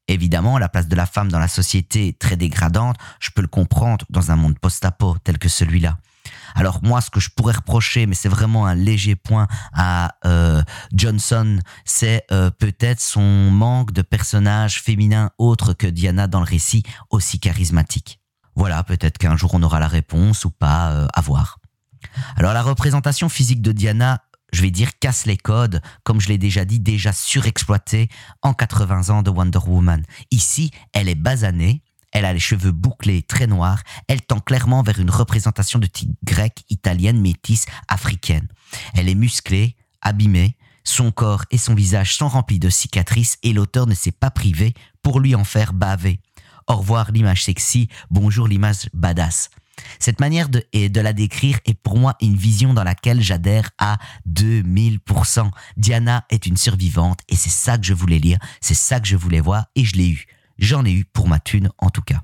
Évidemment, 0.09 0.59
la 0.59 0.69
place 0.69 0.89
de 0.89 0.97
la 0.97 1.07
femme 1.07 1.31
dans 1.31 1.39
la 1.39 1.49
société 1.49 2.09
est 2.09 2.19
très 2.19 2.37
dégradante, 2.37 2.97
je 3.21 3.31
peux 3.31 3.43
le 3.43 3.49
comprendre 3.49 4.07
dans 4.09 4.31
un 4.31 4.37
monde 4.37 4.59
post-apo 4.59 5.19
tel 5.23 5.39
que 5.39 5.49
celui-là. 5.49 5.99
Alors 6.55 6.81
moi, 6.83 7.01
ce 7.01 7.11
que 7.11 7.21
je 7.21 7.31
pourrais 7.31 7.55
reprocher, 7.55 8.07
mais 8.07 8.15
c'est 8.15 8.29
vraiment 8.29 8.67
un 8.67 8.75
léger 8.75 9.17
point 9.17 9.47
à 9.73 10.15
euh, 10.25 10.63
Johnson, 10.93 11.59
c'est 11.85 12.25
euh, 12.33 12.51
peut-être 12.51 13.01
son 13.01 13.51
manque 13.51 13.93
de 13.93 14.03
personnages 14.03 14.83
féminins 14.83 15.31
autres 15.39 15.73
que 15.73 15.87
Diana 15.87 16.27
dans 16.27 16.41
le 16.41 16.47
récit, 16.47 16.83
aussi 17.11 17.39
charismatique. 17.41 18.21
Voilà, 18.55 18.83
peut-être 18.83 19.19
qu'un 19.19 19.37
jour 19.37 19.55
on 19.55 19.63
aura 19.63 19.79
la 19.79 19.89
réponse 19.89 20.45
ou 20.45 20.51
pas, 20.51 20.91
euh, 20.91 21.07
à 21.15 21.21
voir. 21.21 21.59
Alors 22.37 22.53
la 22.53 22.63
représentation 22.63 23.29
physique 23.29 23.63
de 23.63 23.73
Diana, 23.73 24.23
je 24.53 24.63
vais 24.63 24.71
dire, 24.71 24.99
casse 24.99 25.27
les 25.27 25.37
codes, 25.37 25.83
comme 26.05 26.21
je 26.21 26.29
l'ai 26.29 26.39
déjà 26.39 26.65
dit, 26.65 26.81
déjà 26.81 27.13
surexploitée 27.13 28.09
en 28.43 28.55
80 28.55 29.11
ans 29.11 29.23
de 29.23 29.31
Wonder 29.31 29.61
Woman. 29.67 30.03
Ici, 30.31 30.71
elle 30.93 31.09
est 31.09 31.15
basanée, 31.15 31.83
elle 32.13 32.25
a 32.25 32.33
les 32.33 32.41
cheveux 32.41 32.73
bouclés, 32.73 33.23
très 33.23 33.47
noirs. 33.47 33.83
Elle 34.07 34.23
tend 34.23 34.41
clairement 34.41 34.83
vers 34.83 34.99
une 34.99 35.11
représentation 35.11 35.79
de 35.79 35.87
type 35.87 36.11
grecque, 36.25 36.65
italienne, 36.71 37.21
métisse, 37.21 37.67
africaine. 37.89 38.49
Elle 38.95 39.09
est 39.09 39.15
musclée, 39.15 39.77
abîmée. 40.01 40.57
Son 40.85 41.11
corps 41.11 41.45
et 41.51 41.59
son 41.59 41.75
visage 41.75 42.17
sont 42.17 42.29
remplis 42.29 42.59
de 42.59 42.71
cicatrices 42.71 43.37
et 43.43 43.53
l'auteur 43.53 43.87
ne 43.87 43.95
s'est 43.95 44.13
pas 44.13 44.31
privé 44.31 44.73
pour 45.03 45.21
lui 45.21 45.35
en 45.35 45.45
faire 45.45 45.75
baver. 45.75 46.21
Au 46.67 46.77
revoir 46.77 47.13
l'image 47.13 47.45
sexy, 47.45 47.89
bonjour 48.11 48.49
l'image 48.49 48.89
badass. 48.95 49.51
Cette 49.99 50.19
manière 50.19 50.49
de, 50.49 50.65
de 50.73 51.01
la 51.01 51.13
décrire 51.13 51.59
est 51.67 51.75
pour 51.75 51.99
moi 51.99 52.17
une 52.21 52.37
vision 52.37 52.75
dans 52.75 52.85
laquelle 52.85 53.21
j'adhère 53.21 53.71
à 53.79 53.99
2000%. 54.29 55.51
Diana 55.77 56.25
est 56.31 56.47
une 56.47 56.57
survivante 56.57 57.21
et 57.29 57.37
c'est 57.37 57.49
ça 57.49 57.79
que 57.79 57.87
je 57.87 57.95
voulais 57.95 58.19
lire, 58.19 58.39
c'est 58.61 58.75
ça 58.75 58.99
que 58.99 59.07
je 59.07 59.17
voulais 59.17 59.41
voir 59.41 59.67
et 59.77 59.85
je 59.85 59.97
l'ai 59.97 60.09
eu. 60.09 60.27
J'en 60.59 60.85
ai 60.85 60.93
eu 60.93 61.05
pour 61.05 61.29
ma 61.29 61.41
thune 61.41 61.71
en 61.79 61.91
tout 61.91 62.03
cas. 62.03 62.23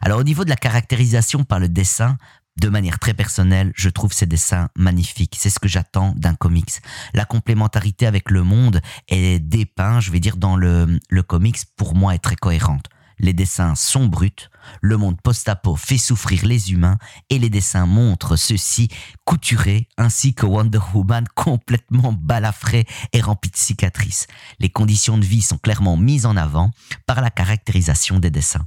Alors 0.00 0.18
au 0.18 0.24
niveau 0.24 0.44
de 0.44 0.50
la 0.50 0.56
caractérisation 0.56 1.44
par 1.44 1.58
le 1.58 1.68
dessin, 1.68 2.18
de 2.58 2.68
manière 2.68 2.98
très 2.98 3.14
personnelle, 3.14 3.72
je 3.76 3.88
trouve 3.88 4.12
ces 4.12 4.26
dessins 4.26 4.70
magnifiques. 4.76 5.36
C'est 5.38 5.50
ce 5.50 5.58
que 5.58 5.68
j'attends 5.68 6.14
d'un 6.16 6.34
comics. 6.34 6.80
La 7.12 7.24
complémentarité 7.24 8.06
avec 8.06 8.30
le 8.30 8.42
monde 8.42 8.80
est 9.08 9.38
dépeint, 9.38 10.00
je 10.00 10.10
vais 10.10 10.20
dire, 10.20 10.36
dans 10.36 10.56
le, 10.56 10.98
le 11.08 11.22
comics, 11.22 11.58
pour 11.76 11.94
moi, 11.94 12.14
est 12.14 12.18
très 12.18 12.36
cohérente. 12.36 12.86
Les 13.18 13.32
dessins 13.32 13.74
sont 13.74 14.06
bruts, 14.06 14.50
le 14.82 14.98
monde 14.98 15.18
post-apo 15.22 15.74
fait 15.74 15.96
souffrir 15.96 16.44
les 16.44 16.72
humains 16.72 16.98
et 17.30 17.38
les 17.38 17.48
dessins 17.48 17.86
montrent 17.86 18.36
ceux-ci 18.36 18.88
couturés 19.24 19.88
ainsi 19.96 20.34
que 20.34 20.44
Wonder 20.44 20.80
Woman 20.92 21.24
complètement 21.34 22.12
balafré 22.12 22.84
et 23.14 23.22
rempli 23.22 23.50
de 23.50 23.56
cicatrices. 23.56 24.26
Les 24.58 24.68
conditions 24.68 25.16
de 25.16 25.24
vie 25.24 25.40
sont 25.40 25.56
clairement 25.56 25.96
mises 25.96 26.26
en 26.26 26.36
avant 26.36 26.70
par 27.06 27.22
la 27.22 27.30
caractérisation 27.30 28.18
des 28.18 28.30
dessins. 28.30 28.66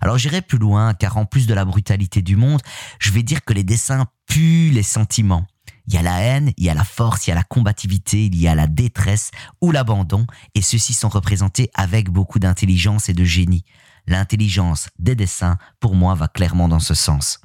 Alors 0.00 0.16
j'irai 0.16 0.40
plus 0.40 0.58
loin 0.58 0.94
car 0.94 1.18
en 1.18 1.26
plus 1.26 1.46
de 1.46 1.54
la 1.54 1.66
brutalité 1.66 2.22
du 2.22 2.36
monde, 2.36 2.62
je 2.98 3.10
vais 3.10 3.22
dire 3.22 3.44
que 3.44 3.52
les 3.52 3.64
dessins 3.64 4.06
puent 4.26 4.70
les 4.72 4.82
sentiments. 4.82 5.46
Il 5.86 5.94
y 5.94 5.98
a 5.98 6.02
la 6.02 6.20
haine, 6.20 6.52
il 6.56 6.64
y 6.64 6.70
a 6.70 6.74
la 6.74 6.84
force, 6.84 7.26
il 7.26 7.30
y 7.30 7.32
a 7.32 7.36
la 7.36 7.42
combativité, 7.42 8.26
il 8.26 8.36
y 8.36 8.48
a 8.48 8.54
la 8.54 8.66
détresse 8.66 9.30
ou 9.60 9.72
l'abandon, 9.72 10.26
et 10.54 10.62
ceux-ci 10.62 10.94
sont 10.94 11.08
représentés 11.08 11.70
avec 11.74 12.10
beaucoup 12.10 12.38
d'intelligence 12.38 13.08
et 13.08 13.12
de 13.12 13.24
génie 13.24 13.64
l'intelligence 14.06 14.88
des 14.98 15.14
dessins, 15.14 15.58
pour 15.78 15.94
moi, 15.94 16.14
va 16.14 16.28
clairement 16.28 16.68
dans 16.68 16.80
ce 16.80 16.94
sens. 16.94 17.40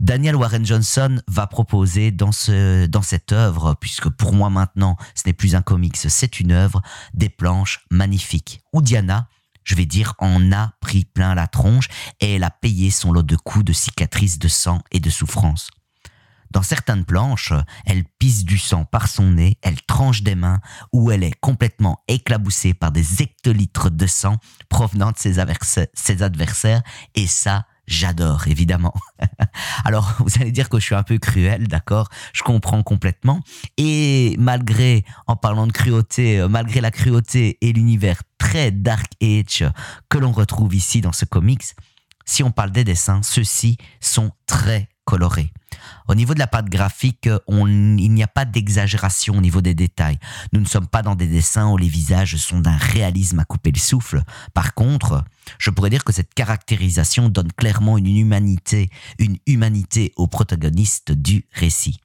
Daniel 0.00 0.34
Warren 0.34 0.64
Johnson 0.64 1.20
va 1.28 1.46
proposer 1.46 2.10
dans, 2.10 2.32
ce, 2.32 2.86
dans 2.86 3.02
cette 3.02 3.32
œuvre, 3.32 3.74
puisque 3.78 4.08
pour 4.08 4.32
moi 4.32 4.48
maintenant 4.48 4.96
ce 5.14 5.24
n'est 5.26 5.34
plus 5.34 5.54
un 5.54 5.60
comics, 5.60 5.96
c'est 5.98 6.40
une 6.40 6.52
œuvre, 6.52 6.80
des 7.12 7.28
planches 7.28 7.84
magnifiques, 7.90 8.62
où 8.72 8.80
Diana, 8.80 9.28
je 9.62 9.74
vais 9.74 9.84
dire, 9.84 10.14
en 10.18 10.52
a 10.52 10.72
pris 10.80 11.04
plein 11.04 11.34
la 11.34 11.46
tronche 11.46 11.88
et 12.20 12.36
elle 12.36 12.44
a 12.44 12.50
payé 12.50 12.90
son 12.90 13.12
lot 13.12 13.22
de 13.22 13.36
coups, 13.36 13.66
de 13.66 13.74
cicatrices, 13.74 14.38
de 14.38 14.48
sang 14.48 14.80
et 14.90 15.00
de 15.00 15.10
souffrance. 15.10 15.68
Dans 16.50 16.62
certaines 16.62 17.04
planches, 17.04 17.52
elle 17.86 18.04
pisse 18.18 18.44
du 18.44 18.58
sang 18.58 18.84
par 18.84 19.08
son 19.08 19.30
nez, 19.30 19.58
elle 19.62 19.80
tranche 19.82 20.22
des 20.22 20.34
mains, 20.34 20.60
ou 20.92 21.12
elle 21.12 21.22
est 21.22 21.38
complètement 21.40 22.00
éclaboussée 22.08 22.74
par 22.74 22.90
des 22.90 23.22
hectolitres 23.22 23.90
de 23.90 24.06
sang 24.06 24.36
provenant 24.68 25.12
de 25.12 25.16
ses, 25.16 25.38
adversaires, 25.38 26.82
et 27.14 27.28
ça, 27.28 27.66
j'adore, 27.86 28.48
évidemment. 28.48 28.94
Alors, 29.84 30.12
vous 30.18 30.40
allez 30.40 30.50
dire 30.50 30.68
que 30.68 30.80
je 30.80 30.86
suis 30.86 30.94
un 30.94 31.04
peu 31.04 31.18
cruel, 31.18 31.68
d'accord? 31.68 32.08
Je 32.32 32.42
comprends 32.42 32.82
complètement. 32.82 33.40
Et 33.76 34.34
malgré, 34.38 35.04
en 35.28 35.36
parlant 35.36 35.68
de 35.68 35.72
cruauté, 35.72 36.40
euh, 36.40 36.48
malgré 36.48 36.80
la 36.80 36.90
cruauté 36.90 37.58
et 37.60 37.72
l'univers 37.72 38.22
très 38.38 38.72
dark 38.72 39.12
age 39.22 39.64
que 40.08 40.18
l'on 40.18 40.32
retrouve 40.32 40.74
ici 40.74 41.00
dans 41.00 41.12
ce 41.12 41.24
comics, 41.24 41.76
si 42.24 42.42
on 42.42 42.50
parle 42.50 42.70
des 42.70 42.84
dessins, 42.84 43.22
ceux-ci 43.22 43.76
sont 44.00 44.32
très 44.46 44.88
colorés. 45.04 45.52
Au 46.10 46.16
niveau 46.16 46.34
de 46.34 46.40
la 46.40 46.48
pâte 46.48 46.68
graphique, 46.68 47.28
il 47.48 48.12
n'y 48.12 48.22
a 48.24 48.26
pas 48.26 48.44
d'exagération 48.44 49.36
au 49.36 49.40
niveau 49.40 49.60
des 49.60 49.74
détails. 49.74 50.18
Nous 50.52 50.58
ne 50.58 50.66
sommes 50.66 50.88
pas 50.88 51.02
dans 51.02 51.14
des 51.14 51.28
dessins 51.28 51.70
où 51.70 51.76
les 51.76 51.86
visages 51.86 52.34
sont 52.34 52.58
d'un 52.58 52.76
réalisme 52.76 53.38
à 53.38 53.44
couper 53.44 53.70
le 53.70 53.78
souffle. 53.78 54.24
Par 54.52 54.74
contre, 54.74 55.22
je 55.58 55.70
pourrais 55.70 55.88
dire 55.88 56.02
que 56.02 56.12
cette 56.12 56.34
caractérisation 56.34 57.28
donne 57.28 57.52
clairement 57.52 57.96
une 57.96 58.08
humanité, 58.08 58.90
une 59.20 59.36
humanité 59.46 60.12
au 60.16 60.26
protagoniste 60.26 61.12
du 61.12 61.46
récit. 61.52 62.00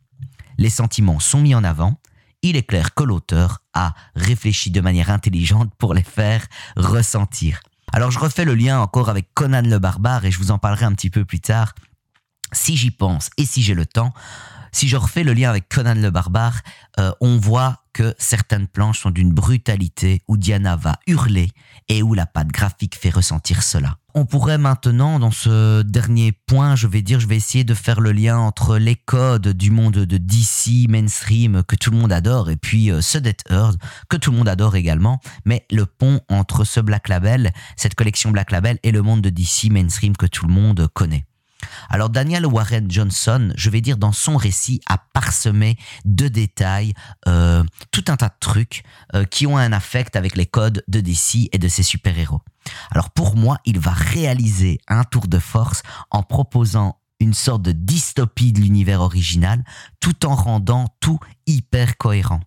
Les 0.60 0.70
sentiments 0.70 1.20
sont 1.20 1.42
mis 1.42 1.56
en 1.56 1.64
avant. 1.64 2.00
Il 2.44 2.58
est 2.58 2.68
clair 2.68 2.94
que 2.94 3.04
l'auteur 3.04 3.64
a 3.74 3.96
réfléchi 4.16 4.70
de 4.70 4.82
manière 4.82 5.10
intelligente 5.10 5.74
pour 5.80 5.96
les 5.96 6.04
faire 6.04 6.46
ressentir. 6.78 7.60
Alors 7.92 8.12
je 8.12 8.20
refais 8.20 8.46
le 8.46 8.54
lien 8.54 8.80
encore 8.80 9.10
avec 9.10 9.34
Conan 9.34 9.64
le 9.64 9.80
barbare 9.80 10.26
et 10.26 10.32
je 10.32 10.38
vous 10.38 10.52
en 10.52 10.60
parlerai 10.60 10.86
un 10.86 10.94
petit 10.94 11.10
peu 11.10 11.26
plus 11.26 11.40
tard 11.40 11.74
si 12.52 12.78
j'y 12.78 12.92
pense 12.92 13.30
et 13.38 13.46
si 13.46 13.62
j'ai 13.62 13.74
le 13.74 13.86
temps, 13.86 14.14
si 14.76 14.90
je 14.90 14.98
refais 14.98 15.24
le 15.24 15.32
lien 15.32 15.50
avec 15.50 15.70
Conan 15.70 15.96
le 15.96 16.12
barbare, 16.12 16.60
euh, 17.00 17.14
on 17.22 17.38
voit 17.38 17.82
que 17.94 18.14
certaines 18.18 18.68
planches 18.68 19.00
sont 19.00 19.10
d'une 19.10 19.32
brutalité 19.32 20.22
où 20.28 20.36
Diana 20.36 20.76
va 20.76 21.00
hurler 21.08 21.50
et 21.88 22.04
où 22.04 22.14
la 22.14 22.26
patte 22.26 22.50
graphique 22.50 22.98
fait 22.98 23.10
ressentir 23.10 23.64
cela. 23.64 23.96
On 24.16 24.26
pourrait 24.26 24.58
maintenant, 24.58 25.18
dans 25.18 25.32
ce 25.32 25.82
dernier 25.82 26.34
point, 26.34 26.76
je 26.76 26.88
vais 26.88 27.02
dire, 27.02 27.22
je 27.22 27.28
vais 27.28 27.38
essayer 27.38 27.64
de 27.64 27.74
faire 27.74 28.02
le 28.02 28.12
lien 28.12 28.38
entre 28.38 28.78
les 28.78 28.96
codes 28.96 29.48
du 29.48 29.72
monde 29.72 29.94
de 29.94 30.18
DC 30.18 30.90
mainstream 30.90 31.64
que 31.64 31.78
tout 31.78 31.92
le 31.92 31.98
monde 31.98 32.12
adore 32.12 32.50
et 32.50 32.58
puis 32.58 32.92
euh, 32.92 33.00
ce 33.00 33.18
Death 33.18 33.44
Earth 33.50 33.78
que 34.10 34.18
tout 34.18 34.32
le 34.32 34.38
monde 34.38 34.50
adore 34.50 34.76
également, 34.76 35.22
mais 35.46 35.66
le 35.72 35.86
pont 35.86 36.20
entre 36.28 36.66
ce 36.66 36.82
Black 36.82 37.08
Label, 37.08 37.54
cette 37.78 37.96
collection 37.96 38.32
Black 38.32 38.52
Label 38.52 38.78
et 38.84 38.92
le 38.92 39.02
monde 39.02 39.22
de 39.22 39.30
DC 39.30 39.72
mainstream 39.72 40.18
que 40.18 40.26
tout 40.26 40.46
le 40.46 40.54
monde 40.54 40.86
connaît. 40.94 41.26
Alors 41.90 42.10
Daniel 42.10 42.46
Warren 42.46 42.90
Johnson, 42.90 43.52
je 43.56 43.70
vais 43.70 43.82
dire 43.82 43.98
dans 43.98 44.12
son 44.12 44.38
récit, 44.38 44.82
a 44.88 44.98
parsemé 44.98 45.78
de 46.06 46.28
détails 46.28 46.94
euh, 47.28 47.64
tout 47.92 48.06
un 48.08 48.18
tas 48.18 48.30
de 48.30 48.40
trucs 48.40 48.84
euh, 49.14 49.26
qui 49.26 49.48
ont 49.48 49.58
un 49.58 49.72
affect 49.72 50.16
avec 50.16 50.36
les 50.36 50.46
codes 50.46 50.84
de 50.88 51.00
DC 51.00 51.50
et 51.52 51.58
de 51.58 51.68
ses 51.68 51.84
super-héros. 51.84 52.42
Alors 52.92 53.12
pour 53.12 53.36
moi, 53.36 53.58
il 53.66 53.80
va 53.80 53.92
réaliser 53.92 54.80
un 54.88 55.04
tour 55.04 55.28
de 55.28 55.40
force 55.40 55.84
en 56.12 56.24
proposant 56.24 57.00
une 57.20 57.34
sorte 57.34 57.62
de 57.62 57.72
dystopie 57.72 58.52
de 58.52 58.60
l'univers 58.60 59.02
original 59.02 59.64
tout 60.00 60.26
en 60.26 60.36
rendant 60.36 60.88
tout 61.00 61.20
hyper 61.48 61.98
cohérent. 61.98 62.42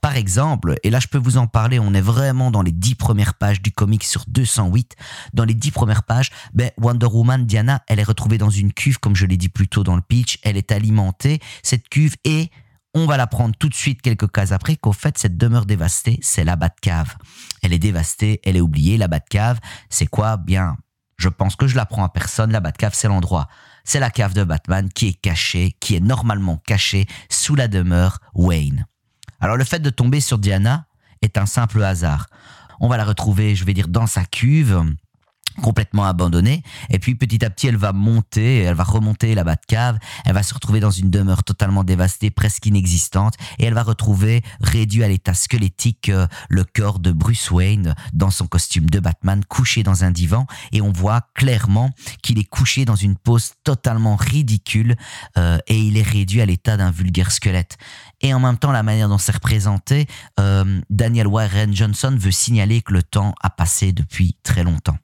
Par 0.00 0.16
exemple, 0.16 0.76
et 0.82 0.90
là 0.90 1.00
je 1.00 1.08
peux 1.08 1.18
vous 1.18 1.36
en 1.36 1.46
parler, 1.46 1.78
on 1.78 1.94
est 1.94 2.00
vraiment 2.00 2.50
dans 2.50 2.62
les 2.62 2.72
dix 2.72 2.94
premières 2.94 3.34
pages 3.34 3.62
du 3.62 3.72
comic 3.72 4.04
sur 4.04 4.24
208. 4.28 4.96
Dans 5.32 5.44
les 5.44 5.54
dix 5.54 5.70
premières 5.70 6.02
pages, 6.02 6.30
ben, 6.52 6.70
Wonder 6.78 7.06
Woman, 7.06 7.46
Diana, 7.46 7.82
elle 7.88 8.00
est 8.00 8.04
retrouvée 8.04 8.38
dans 8.38 8.50
une 8.50 8.72
cuve, 8.72 8.98
comme 8.98 9.16
je 9.16 9.26
l'ai 9.26 9.36
dit 9.36 9.48
plus 9.48 9.68
tôt 9.68 9.84
dans 9.84 9.96
le 9.96 10.02
pitch. 10.02 10.38
Elle 10.42 10.56
est 10.56 10.72
alimentée, 10.72 11.40
cette 11.62 11.88
cuve, 11.88 12.16
et 12.24 12.50
on 12.94 13.06
va 13.06 13.16
la 13.16 13.26
prendre 13.26 13.54
tout 13.56 13.68
de 13.68 13.74
suite 13.74 14.02
quelques 14.02 14.30
cases 14.30 14.52
après 14.52 14.76
qu'au 14.76 14.92
fait, 14.92 15.16
cette 15.16 15.36
demeure 15.36 15.64
dévastée, 15.64 16.18
c'est 16.22 16.44
la 16.44 16.56
Batcave. 16.56 17.16
Elle 17.62 17.72
est 17.72 17.78
dévastée, 17.78 18.40
elle 18.44 18.56
est 18.56 18.60
oubliée. 18.60 18.96
La 18.96 19.06
Batcave, 19.06 19.60
c'est 19.88 20.06
quoi? 20.06 20.36
Bien, 20.36 20.76
je 21.16 21.28
pense 21.28 21.54
que 21.54 21.68
je 21.68 21.76
la 21.76 21.86
prends 21.86 22.04
à 22.04 22.08
personne. 22.08 22.50
La 22.50 22.60
Batcave, 22.60 22.94
c'est 22.94 23.06
l'endroit. 23.06 23.48
C'est 23.84 24.00
la 24.00 24.10
cave 24.10 24.34
de 24.34 24.44
Batman 24.44 24.88
qui 24.88 25.08
est 25.08 25.20
cachée, 25.20 25.76
qui 25.80 25.94
est 25.94 26.00
normalement 26.00 26.56
cachée 26.56 27.06
sous 27.28 27.54
la 27.54 27.68
demeure 27.68 28.18
Wayne. 28.34 28.86
Alors 29.40 29.56
le 29.56 29.64
fait 29.64 29.80
de 29.80 29.90
tomber 29.90 30.20
sur 30.20 30.38
Diana 30.38 30.86
est 31.22 31.38
un 31.38 31.46
simple 31.46 31.82
hasard. 31.82 32.26
On 32.80 32.88
va 32.88 32.96
la 32.96 33.04
retrouver, 33.04 33.54
je 33.54 33.64
vais 33.64 33.74
dire, 33.74 33.88
dans 33.88 34.06
sa 34.06 34.24
cuve 34.24 34.84
complètement 35.62 36.04
abandonnée. 36.04 36.62
Et 36.90 36.98
puis 36.98 37.14
petit 37.14 37.44
à 37.44 37.50
petit, 37.50 37.66
elle 37.68 37.76
va 37.76 37.92
monter, 37.92 38.58
elle 38.62 38.74
va 38.74 38.84
remonter 38.84 39.34
la 39.34 39.44
cave. 39.56 39.98
Elle 40.24 40.34
va 40.34 40.42
se 40.42 40.54
retrouver 40.54 40.80
dans 40.80 40.90
une 40.90 41.10
demeure 41.10 41.44
totalement 41.44 41.84
dévastée, 41.84 42.30
presque 42.30 42.66
inexistante. 42.66 43.34
Et 43.58 43.64
elle 43.64 43.74
va 43.74 43.82
retrouver, 43.82 44.42
réduit 44.60 45.04
à 45.04 45.08
l'état 45.08 45.34
squelettique, 45.34 46.08
euh, 46.08 46.26
le 46.48 46.64
corps 46.64 46.98
de 46.98 47.12
Bruce 47.12 47.50
Wayne 47.50 47.94
dans 48.12 48.30
son 48.30 48.46
costume 48.46 48.88
de 48.88 49.00
Batman, 49.00 49.44
couché 49.44 49.82
dans 49.82 50.04
un 50.04 50.10
divan. 50.10 50.46
Et 50.72 50.80
on 50.80 50.92
voit 50.92 51.22
clairement 51.34 51.90
qu'il 52.22 52.38
est 52.38 52.48
couché 52.48 52.84
dans 52.84 52.96
une 52.96 53.16
pose 53.16 53.52
totalement 53.64 54.16
ridicule 54.16 54.96
euh, 55.36 55.58
et 55.66 55.78
il 55.78 55.96
est 55.96 56.02
réduit 56.02 56.40
à 56.40 56.46
l'état 56.46 56.76
d'un 56.76 56.90
vulgaire 56.90 57.30
squelette. 57.30 57.76
Et 58.20 58.34
en 58.34 58.40
même 58.40 58.58
temps, 58.58 58.72
la 58.72 58.82
manière 58.82 59.08
dont 59.08 59.18
c'est 59.18 59.32
représenté, 59.32 60.06
euh, 60.38 60.80
Daniel 60.90 61.26
Warren 61.26 61.74
Johnson 61.74 62.14
veut 62.18 62.30
signaler 62.30 62.82
que 62.82 62.92
le 62.92 63.02
temps 63.02 63.34
a 63.40 63.50
passé 63.50 63.92
depuis 63.92 64.36
très 64.42 64.64
longtemps. 64.64 64.96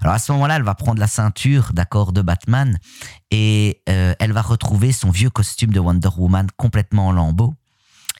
Alors 0.00 0.14
à 0.14 0.18
ce 0.18 0.32
moment-là, 0.32 0.56
elle 0.56 0.62
va 0.62 0.74
prendre 0.74 1.00
la 1.00 1.06
ceinture, 1.06 1.70
d'accord, 1.72 2.12
de 2.12 2.22
Batman 2.22 2.78
et 3.30 3.82
euh, 3.88 4.14
elle 4.18 4.32
va 4.32 4.42
retrouver 4.42 4.92
son 4.92 5.10
vieux 5.10 5.30
costume 5.30 5.72
de 5.72 5.80
Wonder 5.80 6.10
Woman 6.16 6.48
complètement 6.56 7.08
en 7.08 7.12
lambeaux. 7.12 7.54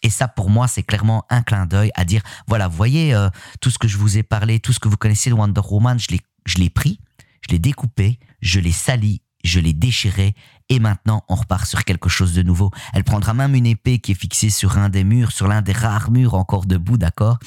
Et 0.02 0.10
ça, 0.10 0.28
pour 0.28 0.50
moi, 0.50 0.68
c'est 0.68 0.82
clairement 0.82 1.24
un 1.30 1.42
clin 1.42 1.66
d'œil 1.66 1.90
à 1.94 2.04
dire, 2.04 2.22
voilà, 2.46 2.68
vous 2.68 2.76
voyez, 2.76 3.14
euh, 3.14 3.28
tout 3.60 3.70
ce 3.70 3.78
que 3.78 3.88
je 3.88 3.96
vous 3.98 4.18
ai 4.18 4.22
parlé, 4.22 4.60
tout 4.60 4.72
ce 4.72 4.78
que 4.78 4.88
vous 4.88 4.96
connaissez 4.96 5.30
de 5.30 5.34
Wonder 5.34 5.62
Woman, 5.68 5.98
je 5.98 6.58
l'ai, 6.58 6.70
pris, 6.70 7.00
je 7.40 7.52
l'ai 7.52 7.58
découpé, 7.58 8.18
je 8.40 8.60
l'ai 8.60 8.72
sali, 8.72 9.22
je 9.42 9.58
l'ai 9.58 9.72
déchiré, 9.72 10.34
et 10.68 10.80
maintenant 10.80 11.24
on 11.28 11.34
repart 11.34 11.66
sur 11.66 11.84
quelque 11.84 12.08
chose 12.08 12.34
de 12.34 12.42
nouveau. 12.42 12.70
Elle 12.92 13.04
prendra 13.04 13.34
même 13.34 13.54
une 13.54 13.66
épée 13.66 13.98
qui 13.98 14.12
est 14.12 14.20
fixée 14.20 14.50
sur 14.50 14.78
un 14.78 14.90
des 14.90 15.04
murs, 15.04 15.32
sur 15.32 15.48
l'un 15.48 15.62
des 15.62 15.72
rares 15.72 16.10
murs 16.10 16.34
encore 16.34 16.66
debout, 16.66 16.98
d'accord? 16.98 17.38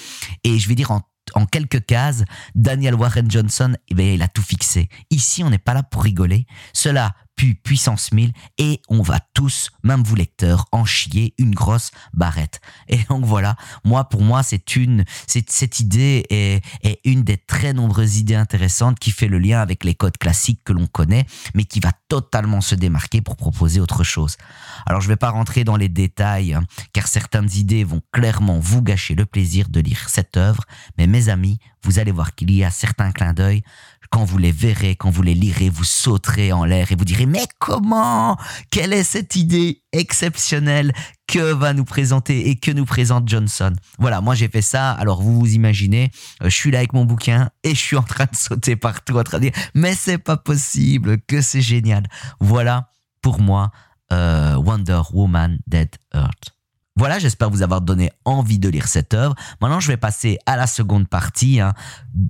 Et 0.43 0.59
je 0.59 0.67
vais 0.67 0.75
dire 0.75 0.91
en 0.91 1.01
en 1.35 1.45
quelques 1.45 1.85
cases, 1.85 2.23
Daniel 2.55 2.95
Warren 2.95 3.29
Johnson, 3.29 3.75
eh 3.89 3.93
bien, 3.93 4.13
il 4.13 4.21
a 4.21 4.27
tout 4.27 4.41
fixé. 4.41 4.89
Ici, 5.09 5.43
on 5.43 5.49
n'est 5.49 5.57
pas 5.57 5.73
là 5.73 5.83
pour 5.83 6.03
rigoler. 6.03 6.45
Cela 6.73 7.15
puissance 7.63 8.11
1000 8.11 8.33
et 8.57 8.81
on 8.89 9.01
va 9.01 9.19
tous, 9.33 9.71
même 9.83 10.03
vous 10.03 10.15
lecteurs, 10.15 10.65
en 10.71 10.85
chier 10.85 11.33
une 11.37 11.53
grosse 11.53 11.91
barrette. 12.13 12.61
Et 12.87 12.99
donc 13.09 13.25
voilà, 13.25 13.55
moi 13.83 14.05
pour 14.09 14.21
moi 14.21 14.43
c'est 14.43 14.75
une, 14.75 15.05
cette 15.27 15.79
idée 15.79 16.25
est, 16.29 16.61
une 17.05 17.23
des 17.23 17.37
très 17.37 17.73
nombreuses 17.73 18.17
idées 18.17 18.35
intéressantes 18.35 18.99
qui 18.99 19.11
fait 19.11 19.27
le 19.27 19.39
lien 19.39 19.61
avec 19.61 19.83
les 19.83 19.95
codes 19.95 20.17
classiques 20.17 20.61
que 20.63 20.73
l'on 20.73 20.87
connaît, 20.87 21.25
mais 21.53 21.63
qui 21.63 21.79
va 21.79 21.91
totalement 22.09 22.61
se 22.61 22.75
démarquer 22.75 23.21
pour 23.21 23.35
proposer 23.35 23.79
autre 23.79 24.03
chose. 24.03 24.37
Alors 24.85 25.01
je 25.01 25.07
vais 25.07 25.15
pas 25.15 25.29
rentrer 25.29 25.63
dans 25.63 25.77
les 25.77 25.89
détails, 25.89 26.53
hein, 26.53 26.63
car 26.93 27.07
certaines 27.07 27.49
idées 27.55 27.83
vont 27.83 28.01
clairement 28.11 28.59
vous 28.59 28.81
gâcher 28.81 29.15
le 29.15 29.25
plaisir 29.25 29.69
de 29.69 29.79
lire 29.79 30.09
cette 30.09 30.37
œuvre, 30.37 30.63
mais 30.97 31.07
mes 31.07 31.29
amis, 31.29 31.59
vous 31.83 31.99
allez 31.99 32.11
voir 32.11 32.35
qu'il 32.35 32.51
y 32.51 32.63
a 32.63 32.71
certains 32.71 33.11
clins 33.11 33.33
d'œil 33.33 33.63
quand 34.09 34.23
vous 34.23 34.37
les 34.37 34.51
verrez, 34.51 34.95
quand 34.95 35.09
vous 35.09 35.21
les 35.21 35.35
lirez, 35.35 35.69
vous 35.69 35.83
sauterez 35.83 36.51
en 36.51 36.65
l'air 36.65 36.91
et 36.91 36.95
vous 36.95 37.05
direz 37.05 37.25
mais 37.29 37.45
comment? 37.59 38.37
Quelle 38.71 38.93
est 38.93 39.03
cette 39.03 39.35
idée 39.35 39.83
exceptionnelle 39.91 40.93
que 41.27 41.53
va 41.53 41.73
nous 41.73 41.85
présenter 41.85 42.49
et 42.49 42.55
que 42.55 42.71
nous 42.71 42.85
présente 42.85 43.27
Johnson? 43.29 43.73
Voilà, 43.99 44.21
moi 44.21 44.35
j'ai 44.35 44.47
fait 44.47 44.61
ça. 44.61 44.91
Alors 44.91 45.21
vous 45.21 45.39
vous 45.39 45.53
imaginez, 45.53 46.11
euh, 46.41 46.49
je 46.49 46.55
suis 46.55 46.71
là 46.71 46.79
avec 46.79 46.93
mon 46.93 47.05
bouquin 47.05 47.49
et 47.63 47.69
je 47.69 47.79
suis 47.79 47.97
en 47.97 48.03
train 48.03 48.25
de 48.25 48.35
sauter 48.35 48.75
partout, 48.75 49.17
en 49.17 49.23
train 49.23 49.37
de 49.37 49.49
dire 49.49 49.63
mais 49.73 49.93
c'est 49.93 50.17
pas 50.17 50.37
possible, 50.37 51.21
que 51.21 51.41
c'est 51.41 51.61
génial. 51.61 52.03
Voilà 52.39 52.89
pour 53.21 53.39
moi 53.39 53.71
euh, 54.11 54.55
Wonder 54.55 55.01
Woman 55.13 55.59
Dead 55.67 55.89
Earth. 56.13 56.58
Voilà, 56.99 57.17
j'espère 57.17 57.49
vous 57.49 57.61
avoir 57.61 57.79
donné 57.79 58.11
envie 58.25 58.59
de 58.59 58.67
lire 58.67 58.89
cette 58.89 59.13
œuvre. 59.13 59.33
Maintenant, 59.61 59.79
je 59.79 59.87
vais 59.87 59.95
passer 59.95 60.37
à 60.45 60.57
la 60.57 60.67
seconde 60.67 61.07
partie. 61.07 61.61
Hein. 61.61 61.73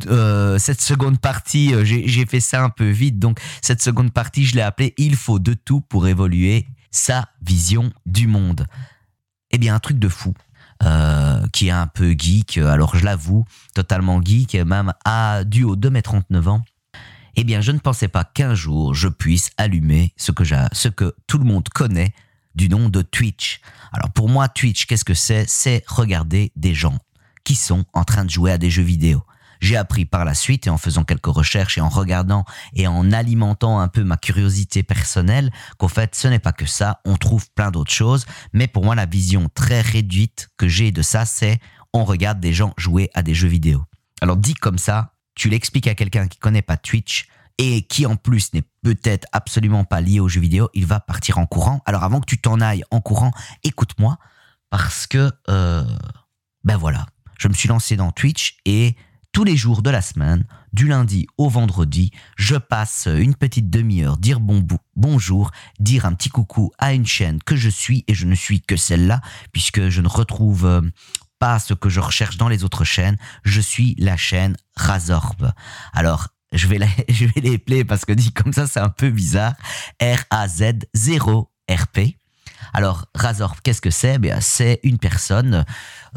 Euh, 0.05 0.59
cette 0.59 0.79
seconde 0.79 1.19
partie, 1.19 1.73
euh, 1.73 1.83
j'ai 1.83 2.25
fait 2.27 2.39
ça 2.39 2.61
un 2.61 2.69
peu 2.69 2.87
vite, 2.87 3.17
donc 3.17 3.39
cette 3.63 3.81
seconde 3.81 4.13
partie, 4.13 4.45
je 4.45 4.53
l'ai 4.53 4.61
appelée 4.61 4.93
Il 4.99 5.15
faut 5.15 5.39
de 5.39 5.55
tout 5.55 5.81
pour 5.81 6.07
évoluer 6.07 6.67
sa 6.91 7.29
vision 7.41 7.91
du 8.05 8.27
monde. 8.27 8.67
Eh 9.49 9.57
bien, 9.57 9.73
un 9.73 9.79
truc 9.79 9.97
de 9.97 10.07
fou. 10.07 10.35
Euh, 10.83 11.47
qui 11.51 11.69
est 11.69 11.71
un 11.71 11.87
peu 11.87 12.11
geek, 12.11 12.59
alors 12.59 12.95
je 12.95 13.03
l'avoue, 13.03 13.45
totalement 13.73 14.21
geek, 14.23 14.53
même 14.53 14.93
à 15.03 15.43
du 15.45 15.63
haut 15.63 15.75
de 15.75 15.89
mes 15.89 16.03
39 16.03 16.47
ans. 16.47 16.61
Eh 17.35 17.43
bien, 17.43 17.59
je 17.61 17.71
ne 17.71 17.79
pensais 17.79 18.07
pas 18.07 18.23
qu'un 18.23 18.53
jour 18.53 18.93
je 18.93 19.07
puisse 19.07 19.49
allumer 19.57 20.13
ce 20.15 20.31
que, 20.31 20.43
ce 20.71 20.89
que 20.89 21.15
tout 21.25 21.39
le 21.39 21.45
monde 21.45 21.67
connaît 21.69 22.13
du 22.55 22.69
nom 22.69 22.89
de 22.89 23.01
Twitch. 23.01 23.61
Alors 23.91 24.11
pour 24.11 24.29
moi, 24.29 24.47
Twitch, 24.47 24.85
qu'est-ce 24.85 25.05
que 25.05 25.13
c'est? 25.13 25.45
C'est 25.47 25.83
regarder 25.87 26.51
des 26.55 26.73
gens 26.73 26.97
qui 27.43 27.55
sont 27.55 27.85
en 27.93 28.03
train 28.03 28.25
de 28.25 28.29
jouer 28.29 28.51
à 28.51 28.57
des 28.57 28.69
jeux 28.69 28.83
vidéo. 28.83 29.23
J'ai 29.59 29.75
appris 29.75 30.05
par 30.05 30.23
la 30.23 30.33
suite 30.33 30.67
et 30.67 30.69
en 30.69 30.77
faisant 30.77 31.03
quelques 31.03 31.25
recherches 31.25 31.77
et 31.77 31.81
en 31.81 31.89
regardant 31.89 32.45
et 32.73 32.87
en 32.87 33.11
alimentant 33.11 33.79
un 33.79 33.89
peu 33.89 34.03
ma 34.03 34.15
curiosité 34.15 34.83
personnelle 34.83 35.51
qu'au 35.77 35.89
fait 35.89 36.15
ce 36.15 36.27
n'est 36.27 36.39
pas 36.39 36.53
que 36.53 36.65
ça, 36.65 37.01
on 37.05 37.17
trouve 37.17 37.49
plein 37.51 37.71
d'autres 37.71 37.91
choses, 37.91 38.25
mais 38.53 38.67
pour 38.67 38.85
moi 38.85 38.95
la 38.95 39.05
vision 39.05 39.49
très 39.53 39.81
réduite 39.81 40.49
que 40.57 40.67
j'ai 40.67 40.91
de 40.91 41.01
ça 41.01 41.25
c'est 41.25 41.59
on 41.93 42.05
regarde 42.05 42.39
des 42.39 42.53
gens 42.53 42.73
jouer 42.77 43.09
à 43.13 43.21
des 43.21 43.33
jeux 43.33 43.47
vidéo. 43.47 43.83
Alors 44.21 44.37
dit 44.37 44.53
comme 44.53 44.77
ça, 44.77 45.13
tu 45.35 45.49
l'expliques 45.49 45.87
à 45.87 45.95
quelqu'un 45.95 46.27
qui 46.27 46.37
connaît 46.37 46.61
pas 46.61 46.77
Twitch, 46.77 47.27
et 47.59 47.83
qui 47.83 48.05
en 48.05 48.15
plus 48.15 48.53
n'est 48.53 48.63
peut-être 48.81 49.27
absolument 49.33 49.83
pas 49.83 50.01
lié 50.01 50.19
aux 50.19 50.29
jeux 50.29 50.39
vidéo, 50.41 50.69
il 50.73 50.85
va 50.85 50.99
partir 50.99 51.37
en 51.37 51.45
courant. 51.45 51.81
Alors 51.85 52.03
avant 52.03 52.21
que 52.21 52.25
tu 52.25 52.39
t'en 52.39 52.61
ailles 52.61 52.85
en 52.89 53.01
courant, 53.01 53.31
écoute-moi 53.63 54.17
parce 54.71 55.05
que 55.05 55.31
euh, 55.49 55.83
ben 56.63 56.77
voilà, 56.77 57.05
je 57.37 57.47
me 57.47 57.53
suis 57.53 57.67
lancé 57.67 57.97
dans 57.97 58.11
Twitch 58.11 58.57
et 58.65 58.95
tous 59.33 59.43
les 59.43 59.57
jours 59.57 59.81
de 59.81 59.89
la 59.89 60.01
semaine, 60.01 60.45
du 60.71 60.87
lundi 60.87 61.27
au 61.37 61.49
vendredi, 61.49 62.11
je 62.37 62.55
passe 62.55 63.07
une 63.07 63.35
petite 63.35 63.69
demi-heure 63.69 64.17
dire 64.17 64.39
bon 64.39 64.65
bonjour, 64.95 65.51
dire 65.79 66.05
un 66.05 66.13
petit 66.13 66.29
coucou 66.29 66.71
à 66.77 66.93
une 66.93 67.05
chaîne 67.05 67.43
que 67.43 67.57
je 67.57 67.69
suis 67.69 68.05
et 68.07 68.13
je 68.13 68.25
ne 68.25 68.35
suis 68.35 68.61
que 68.61 68.77
celle-là 68.77 69.19
puisque 69.51 69.89
je 69.89 70.01
ne 70.01 70.07
retrouve 70.07 70.65
euh, 70.65 70.81
pas 71.39 71.59
ce 71.59 71.73
que 71.73 71.89
je 71.89 71.99
recherche 71.99 72.37
dans 72.37 72.47
les 72.47 72.63
autres 72.63 72.85
chaînes, 72.85 73.17
je 73.43 73.59
suis 73.59 73.95
la 73.97 74.15
chaîne 74.15 74.55
Razorb. 74.75 75.51
Alors 75.93 76.29
je 76.53 76.67
vais, 76.67 76.79
les 77.41 77.55
appeler 77.55 77.85
parce 77.85 78.05
que 78.05 78.13
dit 78.13 78.31
comme 78.31 78.53
ça, 78.53 78.65
c'est 78.65 78.79
un 78.79 78.89
peu 78.89 79.11
bizarre. 79.11 79.53
R-A-Z-0-R-P. 80.01 81.47
Alors, 82.73 83.05
Razor, 83.15 83.61
qu'est-ce 83.61 83.81
que 83.81 83.89
c'est? 83.91 84.17
Ben, 84.17 84.41
C'est 84.41 84.79
une 84.83 84.97
personne, 84.97 85.65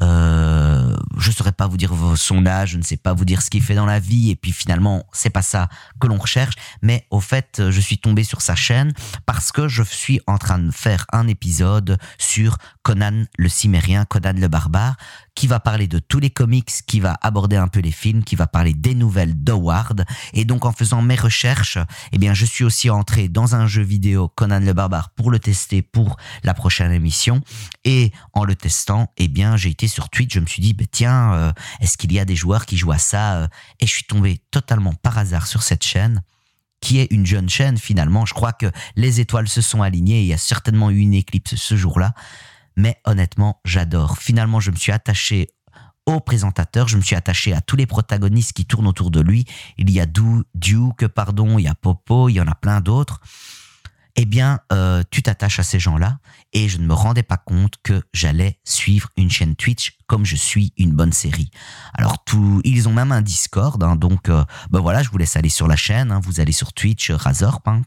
euh, 0.01 0.97
je 1.19 1.31
saurais 1.31 1.53
pas 1.53 1.67
vous 1.67 1.77
dire 1.77 1.93
son 2.17 2.47
âge, 2.47 2.71
je 2.71 2.79
ne 2.79 2.83
sais 2.83 2.97
pas 2.97 3.13
vous 3.13 3.25
dire 3.25 3.43
ce 3.43 3.51
qu'il 3.51 3.63
fait 3.63 3.75
dans 3.75 3.87
la 3.87 4.01
vie, 4.01 4.31
et 4.31 4.37
puis 4.37 4.53
finalement, 4.53 5.05
c'est 5.13 5.31
pas 5.31 5.43
ça 5.43 5.69
que 6.01 6.07
l'on 6.07 6.19
recherche, 6.19 6.55
mais 6.81 7.07
au 7.11 7.21
fait, 7.21 7.63
je 7.71 7.81
suis 7.81 7.99
tombé 7.99 8.25
sur 8.25 8.41
sa 8.43 8.55
chaîne 8.55 8.93
parce 9.27 9.53
que 9.53 9.69
je 9.69 9.83
suis 9.83 10.21
en 10.27 10.39
train 10.39 10.59
de 10.59 10.71
faire 10.71 11.07
un 11.13 11.29
épisode 11.29 11.99
sur 12.19 12.57
Conan 12.83 13.25
le 13.37 13.49
Cimérien, 13.49 14.05
Conan 14.05 14.35
le 14.37 14.49
Barbare, 14.49 14.97
qui 15.35 15.47
va 15.47 15.61
parler 15.61 15.89
de 15.89 15.99
tous 15.99 16.21
les 16.21 16.31
comics, 16.31 16.71
qui 16.87 17.01
va 17.01 17.17
aborder 17.23 17.57
un 17.57 17.69
peu 17.69 17.81
les 17.81 17.91
films, 17.91 18.23
qui 18.23 18.37
va 18.37 18.47
parler 18.47 18.75
des 18.75 18.95
nouvelles 18.95 19.43
d'Howard. 19.43 20.05
Et 20.35 20.45
donc 20.45 20.65
en 20.65 20.73
faisant 20.73 21.03
mes 21.03 21.15
recherches, 21.15 21.79
eh 22.13 22.19
bien 22.19 22.35
je 22.35 22.45
suis 22.45 22.65
aussi 22.65 22.91
entré 22.91 23.29
dans 23.29 23.55
un 23.55 23.67
jeu 23.67 23.83
vidéo 23.83 24.29
Conan 24.29 24.61
le 24.61 24.73
Barbare 24.73 25.11
pour 25.11 25.31
le 25.31 25.39
tester 25.39 25.83
pour 25.83 26.17
la 26.45 26.55
prochaine 26.55 26.93
émission. 26.93 27.41
Et 27.85 28.13
en 28.33 28.45
le 28.45 28.55
testant, 28.55 29.11
eh 29.17 29.29
bien 29.29 29.57
j'ai 29.57 29.71
été 29.71 29.82
sur 29.89 30.09
Twitch, 30.09 30.35
je 30.35 30.41
me 30.41 30.47
suis 30.47 30.63
dit, 30.63 30.75
bah, 30.75 30.85
tiens, 30.91 31.35
euh, 31.35 31.53
est-ce 31.81 31.97
qu'il 31.97 32.13
y 32.13 32.19
a 32.19 32.25
des 32.25 32.37
joueurs 32.37 32.67
qui 32.67 32.77
jouent 32.77 32.93
à 32.93 32.99
ça 32.99 33.49
Et 33.81 33.87
je 33.87 33.93
suis 33.93 34.05
tombé 34.05 34.41
totalement 34.51 34.95
par 34.95 35.19
hasard 35.19 35.47
sur 35.47 35.63
cette 35.63 35.85
chaîne. 35.85 36.23
qui 36.81 36.99
est 36.99 37.13
une 37.13 37.25
jeune 37.25 37.49
chaîne 37.49 37.79
finalement. 37.79 38.27
Je 38.27 38.35
crois 38.35 38.53
que 38.53 38.67
les 38.97 39.21
étoiles 39.21 39.47
se 39.47 39.61
sont 39.61 39.83
alignées. 39.83 40.23
Il 40.23 40.27
y 40.27 40.33
a 40.33 40.39
certainement 40.39 40.91
eu 40.91 40.99
une 40.99 41.15
éclipse 41.15 41.55
ce 41.55 41.77
jour-là. 41.77 42.13
Mais 42.77 43.01
honnêtement, 43.05 43.61
j'adore. 43.65 44.19
Finalement, 44.19 44.59
je 44.59 44.73
me 44.73 44.77
suis 44.77 44.91
attaché 44.91 45.47
au 46.07 46.19
présentateur, 46.19 46.89
je 46.89 46.97
me 46.97 47.03
suis 47.03 47.15
attaché 47.15 47.53
à 47.53 47.61
tous 47.61 47.77
les 47.77 47.87
protagonistes 47.87 48.53
qui 48.53 48.67
tournent 48.67 48.89
autour 48.89 49.13
de 49.13 49.21
lui. 49.21 49.45
Il 49.79 49.91
y 49.91 50.01
a 50.01 50.07
Duke, 50.07 51.07
pardon, 51.07 51.59
il 51.59 51.63
y 51.63 51.69
a 51.69 51.75
Popo, 51.77 52.29
il 52.29 52.35
y 52.35 52.41
en 52.41 52.49
a 52.49 52.57
plein 52.57 52.81
d'autres 52.81 53.21
eh 54.17 54.25
bien, 54.25 54.61
euh, 54.73 55.03
tu 55.11 55.23
t'attaches 55.23 55.59
à 55.59 55.63
ces 55.63 55.79
gens-là. 55.79 56.19
Et 56.53 56.69
je 56.69 56.79
ne 56.79 56.87
me 56.87 56.93
rendais 56.93 57.23
pas 57.23 57.39
compte 57.39 57.75
que 57.83 58.03
j'allais 58.13 58.59
suivre 58.65 59.09
une 59.17 59.31
chaîne 59.31 59.57
Twitch 59.57 59.97
comme 60.07 60.27
je 60.27 60.37
suis 60.37 60.75
une 60.77 60.93
bonne 60.93 61.13
série. 61.13 61.51
Alors, 61.95 62.23
tout, 62.25 62.61
ils 62.65 62.89
ont 62.89 62.93
même 62.93 63.13
un 63.13 63.23
Discord, 63.23 63.83
hein, 63.83 63.97
donc 63.97 64.29
euh, 64.29 64.45
ben 64.71 64.81
voilà, 64.81 65.03
je 65.03 65.09
vous 65.09 65.17
laisse 65.17 65.37
aller 65.37 65.49
sur 65.49 65.67
la 65.67 65.77
chaîne. 65.77 66.13
Hein, 66.13 66.21
vous 66.23 66.41
allez 66.41 66.53
sur 66.53 66.75
Twitch, 66.75 67.11
euh, 67.11 67.17
Razorp. 67.17 67.63
Hein, 67.65 67.83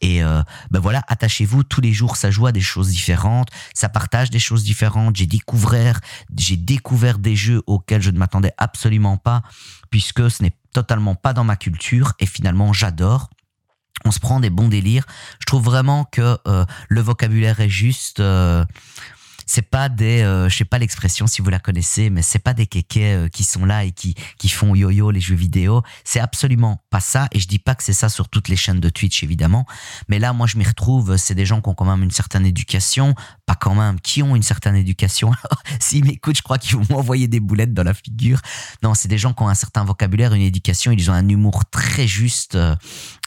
et 0.00 0.22
euh, 0.22 0.42
ben 0.70 0.80
voilà, 0.80 1.02
attachez-vous 1.08 1.64
tous 1.64 1.80
les 1.80 1.92
jours, 1.92 2.16
ça 2.16 2.30
joue 2.30 2.46
à 2.46 2.52
des 2.52 2.60
choses 2.60 2.88
différentes, 2.88 3.48
ça 3.74 3.88
partage 3.88 4.30
des 4.30 4.38
choses 4.38 4.64
différentes. 4.64 5.16
J'ai 5.16 5.26
découvert, 5.26 6.00
j'ai 6.36 6.56
découvert 6.56 7.18
des 7.18 7.36
jeux 7.36 7.62
auxquels 7.66 8.02
je 8.02 8.10
ne 8.10 8.18
m'attendais 8.18 8.52
absolument 8.58 9.16
pas, 9.16 9.42
puisque 9.90 10.30
ce 10.30 10.42
n'est 10.42 10.56
totalement 10.72 11.14
pas 11.14 11.32
dans 11.32 11.44
ma 11.44 11.56
culture. 11.56 12.12
Et 12.18 12.26
finalement, 12.26 12.72
j'adore 12.72 13.30
on 14.04 14.10
se 14.10 14.20
prend 14.20 14.40
des 14.40 14.50
bons 14.50 14.68
délires. 14.68 15.06
Je 15.40 15.46
trouve 15.46 15.64
vraiment 15.64 16.04
que 16.04 16.38
euh, 16.46 16.64
le 16.88 17.00
vocabulaire 17.00 17.60
est 17.60 17.68
juste. 17.68 18.20
Euh, 18.20 18.64
c'est 19.46 19.62
pas 19.62 19.88
des, 19.88 20.22
euh, 20.22 20.48
je 20.48 20.56
sais 20.56 20.64
pas 20.64 20.78
l'expression 20.78 21.28
si 21.28 21.40
vous 21.40 21.50
la 21.50 21.60
connaissez, 21.60 22.10
mais 22.10 22.20
c'est 22.20 22.40
pas 22.40 22.52
des 22.52 22.66
kékés 22.66 23.12
euh, 23.12 23.28
qui 23.28 23.44
sont 23.44 23.64
là 23.64 23.84
et 23.84 23.92
qui 23.92 24.16
qui 24.38 24.48
font 24.48 24.74
yo-yo 24.74 25.12
les 25.12 25.20
jeux 25.20 25.36
vidéo. 25.36 25.82
C'est 26.04 26.18
absolument 26.18 26.82
pas 26.90 26.98
ça. 26.98 27.28
Et 27.30 27.38
je 27.38 27.46
dis 27.46 27.60
pas 27.60 27.76
que 27.76 27.84
c'est 27.84 27.92
ça 27.92 28.08
sur 28.08 28.28
toutes 28.28 28.48
les 28.48 28.56
chaînes 28.56 28.80
de 28.80 28.88
Twitch 28.88 29.22
évidemment, 29.22 29.64
mais 30.08 30.18
là 30.18 30.32
moi 30.32 30.48
je 30.48 30.58
m'y 30.58 30.64
retrouve. 30.64 31.16
C'est 31.16 31.36
des 31.36 31.46
gens 31.46 31.60
qui 31.60 31.68
ont 31.68 31.74
quand 31.74 31.84
même 31.84 32.02
une 32.02 32.10
certaine 32.10 32.44
éducation, 32.44 33.14
pas 33.46 33.54
quand 33.54 33.76
même, 33.76 34.00
qui 34.00 34.22
ont 34.22 34.34
une 34.34 34.42
certaine 34.42 34.74
éducation. 34.74 35.30
S'ils 35.80 36.04
m'écoutent, 36.04 36.36
je 36.36 36.42
crois 36.42 36.58
qu'ils 36.58 36.76
vont 36.76 36.86
m'envoyer 36.90 37.28
des 37.28 37.40
boulettes 37.40 37.72
dans 37.72 37.84
la 37.84 37.94
figure. 37.94 38.40
Non, 38.82 38.94
c'est 38.94 39.08
des 39.08 39.18
gens 39.18 39.32
qui 39.32 39.44
ont 39.44 39.48
un 39.48 39.54
certain 39.54 39.84
vocabulaire, 39.84 40.34
une 40.34 40.42
éducation. 40.42 40.90
Ils 40.90 41.08
ont 41.08 41.14
un 41.14 41.28
humour 41.28 41.62
très 41.70 42.08
juste. 42.08 42.58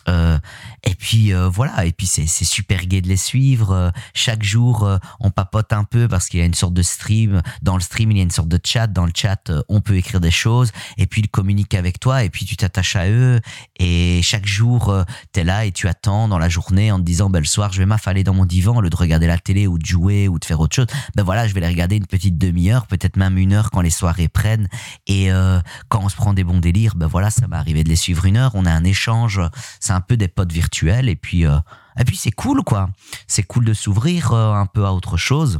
Euh, 0.09 0.37
et 0.83 0.95
puis 0.95 1.33
voilà, 1.33 1.85
et 1.85 1.91
puis 1.91 2.07
c'est 2.07 2.25
super 2.27 2.85
gai 2.85 3.01
de 3.01 3.07
les 3.07 3.17
suivre. 3.17 3.91
chaque 4.13 4.43
jour, 4.43 4.89
on 5.19 5.29
papote 5.29 5.73
un 5.73 5.83
peu 5.83 6.07
parce 6.07 6.27
qu'il 6.27 6.39
y 6.39 6.43
a 6.43 6.45
une 6.45 6.53
sorte 6.53 6.73
de 6.73 6.81
stream. 6.81 7.41
Dans 7.61 7.75
le 7.75 7.81
stream, 7.81 8.11
il 8.11 8.17
y 8.17 8.19
a 8.19 8.23
une 8.23 8.31
sorte 8.31 8.47
de 8.47 8.59
chat. 8.63 8.87
Dans 8.87 9.05
le 9.05 9.11
chat, 9.15 9.49
euh, 9.49 9.61
on 9.69 9.81
peut 9.81 9.95
écrire 9.95 10.19
des 10.19 10.31
choses 10.31 10.71
et 10.97 11.07
puis 11.07 11.21
ils 11.21 11.29
communiquent 11.29 11.75
avec 11.75 11.99
toi 11.99 12.23
et 12.23 12.29
puis 12.29 12.45
tu 12.45 12.55
t'attaches 12.55 12.95
à 12.95 13.09
eux. 13.09 13.39
Et 13.77 14.21
chaque 14.23 14.45
jour, 14.45 14.89
euh, 14.89 15.03
tu 15.33 15.41
es 15.41 15.43
là 15.43 15.65
et 15.65 15.71
tu 15.71 15.87
attends 15.87 16.27
dans 16.27 16.39
la 16.39 16.49
journée 16.49 16.91
en 16.91 16.99
te 16.99 17.03
disant, 17.03 17.29
ben, 17.29 17.39
le 17.39 17.45
soir, 17.45 17.71
je 17.73 17.79
vais 17.79 17.85
m'affaler 17.85 18.23
dans 18.23 18.33
mon 18.33 18.45
divan 18.45 18.77
au 18.77 18.81
lieu 18.81 18.89
de 18.89 18.95
regarder 18.95 19.27
la 19.27 19.37
télé 19.37 19.67
ou 19.67 19.77
de 19.77 19.85
jouer 19.85 20.27
ou 20.27 20.39
de 20.39 20.45
faire 20.45 20.59
autre 20.59 20.75
chose. 20.75 20.87
Ben 21.15 21.23
voilà, 21.23 21.47
je 21.47 21.53
vais 21.53 21.61
les 21.61 21.67
regarder 21.67 21.97
une 21.97 22.07
petite 22.07 22.37
demi-heure, 22.37 22.87
peut-être 22.87 23.17
même 23.17 23.37
une 23.37 23.53
heure 23.53 23.71
quand 23.71 23.81
les 23.81 23.89
soirées 23.89 24.27
prennent. 24.27 24.67
Et 25.07 25.31
euh, 25.31 25.59
quand 25.89 26.01
on 26.03 26.09
se 26.09 26.15
prend 26.15 26.33
des 26.33 26.43
bons 26.43 26.59
délires, 26.59 26.95
ben 26.95 27.07
voilà, 27.07 27.29
ça 27.29 27.47
m'est 27.47 27.55
arrivé 27.55 27.83
de 27.83 27.89
les 27.89 27.95
suivre 27.95 28.25
une 28.25 28.37
heure. 28.37 28.51
On 28.55 28.65
a 28.65 28.71
un 28.71 28.83
échange. 28.83 29.41
C'est 29.79 29.93
un 29.99 30.01
peu 30.01 30.17
des 30.17 30.27
potes 30.27 30.51
virtuels 30.51 31.09
et 31.09 31.15
puis... 31.15 31.43
et 31.43 32.05
puis 32.05 32.15
c'est 32.15 32.31
cool 32.31 32.63
quoi. 32.63 32.89
C'est 33.27 33.43
cool 33.43 33.65
de 33.65 33.73
s'ouvrir 33.73 34.33
un 34.33 34.65
peu 34.65 34.85
à 34.85 34.93
autre 34.93 35.17
chose. 35.17 35.59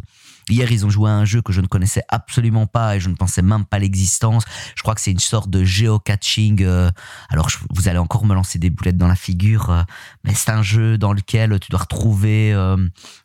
Hier, 0.49 0.71
ils 0.71 0.85
ont 0.85 0.89
joué 0.89 1.09
à 1.09 1.13
un 1.13 1.25
jeu 1.25 1.41
que 1.41 1.53
je 1.53 1.61
ne 1.61 1.67
connaissais 1.67 2.03
absolument 2.09 2.65
pas 2.65 2.95
et 2.95 2.99
je 2.99 3.09
ne 3.09 3.15
pensais 3.15 3.41
même 3.41 3.65
pas 3.65 3.79
l'existence. 3.79 4.43
Je 4.75 4.81
crois 4.81 4.95
que 4.95 5.01
c'est 5.01 5.11
une 5.11 5.19
sorte 5.19 5.49
de 5.49 5.63
géocaching. 5.63 6.63
Euh, 6.63 6.89
alors, 7.29 7.49
vous 7.69 7.87
allez 7.87 7.99
encore 7.99 8.25
me 8.25 8.33
lancer 8.33 8.57
des 8.57 8.69
boulettes 8.69 8.97
dans 8.97 9.07
la 9.07 9.15
figure, 9.15 9.69
euh, 9.69 9.83
mais 10.23 10.33
c'est 10.33 10.49
un 10.49 10.63
jeu 10.63 10.97
dans 10.97 11.13
lequel 11.13 11.59
tu 11.59 11.69
dois 11.69 11.81
retrouver 11.81 12.53
euh, 12.53 12.77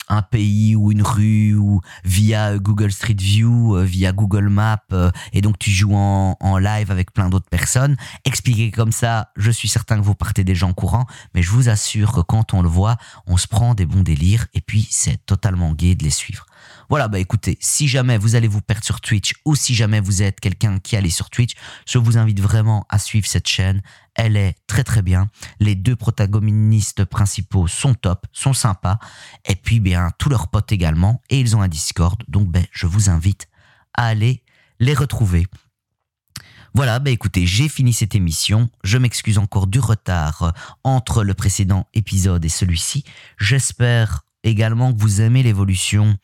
un 0.09 0.23
pays 0.23 0.77
ou 0.77 0.93
une 0.93 1.03
rue 1.03 1.55
ou 1.55 1.81
via 2.05 2.59
Google 2.59 2.93
Street 2.93 3.17
View, 3.19 3.77
via 3.83 4.13
Google 4.13 4.49
Maps, 4.49 4.79
et 5.33 5.41
donc 5.41 5.59
tu 5.59 5.71
joues 5.71 5.95
en, 5.95 6.59
live 6.59 6.91
avec 6.91 7.13
plein 7.13 7.29
d'autres 7.31 7.49
personnes. 7.49 7.97
Expliqué 8.25 8.71
comme 8.71 8.93
ça, 8.93 9.31
je 9.37 9.51
suis 9.51 9.69
certain 9.69 9.99
que 9.99 10.05
vous 10.05 10.15
partez 10.15 10.45
des 10.45 10.55
gens 10.55 10.73
courants, 10.73 11.07
mais 11.35 11.43
je 11.43 11.51
vous 11.51 11.69
assure 11.69 12.13
que 12.13 12.21
quand 12.21 12.55
on 12.55 12.63
le 12.63 12.69
voit, 12.69 12.97
on 13.27 13.37
se 13.37 13.49
prend 13.49 13.75
des 13.75 13.87
bons 13.87 14.03
délires 14.03 14.47
et 14.55 14.61
puis 14.61 14.87
c'est 14.91 15.25
totalement 15.25 15.73
gai 15.73 15.95
de 15.95 16.05
les 16.05 16.11
suivre. 16.11 16.47
Voilà, 16.88 17.09
bah 17.09 17.18
écoutez, 17.18 17.57
si 17.61 17.88
jamais 17.88 18.18
vous 18.18 18.35
allez 18.35 18.49
vous 18.49 18.61
perdre 18.61 18.85
sur 18.85 19.01
Twitch 19.01 19.35
ou 19.44 19.55
si 19.55 19.75
jamais 19.75 20.01
vous 20.01 20.23
êtes 20.23 20.40
quelqu'un 20.40 20.79
qui 20.79 20.97
allait 20.97 21.11
sur 21.11 21.31
Twitch, 21.31 21.55
je 21.87 21.99
vous 21.99 22.18
invite 22.18 22.40
vraiment 22.40 22.87
à 22.88 22.99
suivre 22.99 23.27
cette 23.27 23.49
chaîne. 23.49 23.83
Elle 24.14 24.37
est 24.37 24.55
très 24.66 24.85
très 24.85 25.03
bien. 25.03 25.29
Les 25.61 25.75
deux 25.75 25.97
protagonistes 25.97 27.05
principaux 27.05 27.66
sont 27.66 27.94
top, 27.94 28.27
sont 28.33 28.53
sympas. 28.53 28.99
Et 29.44 29.57
puis, 29.57 29.81
bien, 29.81 30.11
tous 30.18 30.29
leurs 30.29 30.49
potes 30.49 30.73
également. 30.73 31.20
Et 31.31 31.40
ils 31.40 31.57
ont 31.57 31.62
un 31.62 31.68
Discord. 31.68 32.23
Donc, 32.29 32.49
ben, 32.49 32.64
je 32.70 32.87
vous 32.87 33.11
invite 33.11 33.49
à 33.94 34.07
aller 34.07 34.42
les 34.79 34.94
retrouver. 34.94 35.47
Voilà, 36.77 36.99
bah 36.99 37.11
écoutez, 37.11 37.47
j'ai 37.47 37.68
fini 37.68 37.92
cette 37.92 38.16
émission. 38.16 38.68
Je 38.83 38.99
m'excuse 38.99 39.38
encore 39.38 39.68
du 39.68 39.79
retard 39.79 40.53
entre 40.83 41.23
le 41.23 41.33
précédent 41.33 41.87
épisode 41.94 42.44
et 42.44 42.49
celui-ci. 42.49 43.05
J'espère 43.38 44.24
également 44.44 44.92
que 44.92 45.00
vous 45.00 45.20
aimez 45.20 45.42
l'évolution 45.42 46.16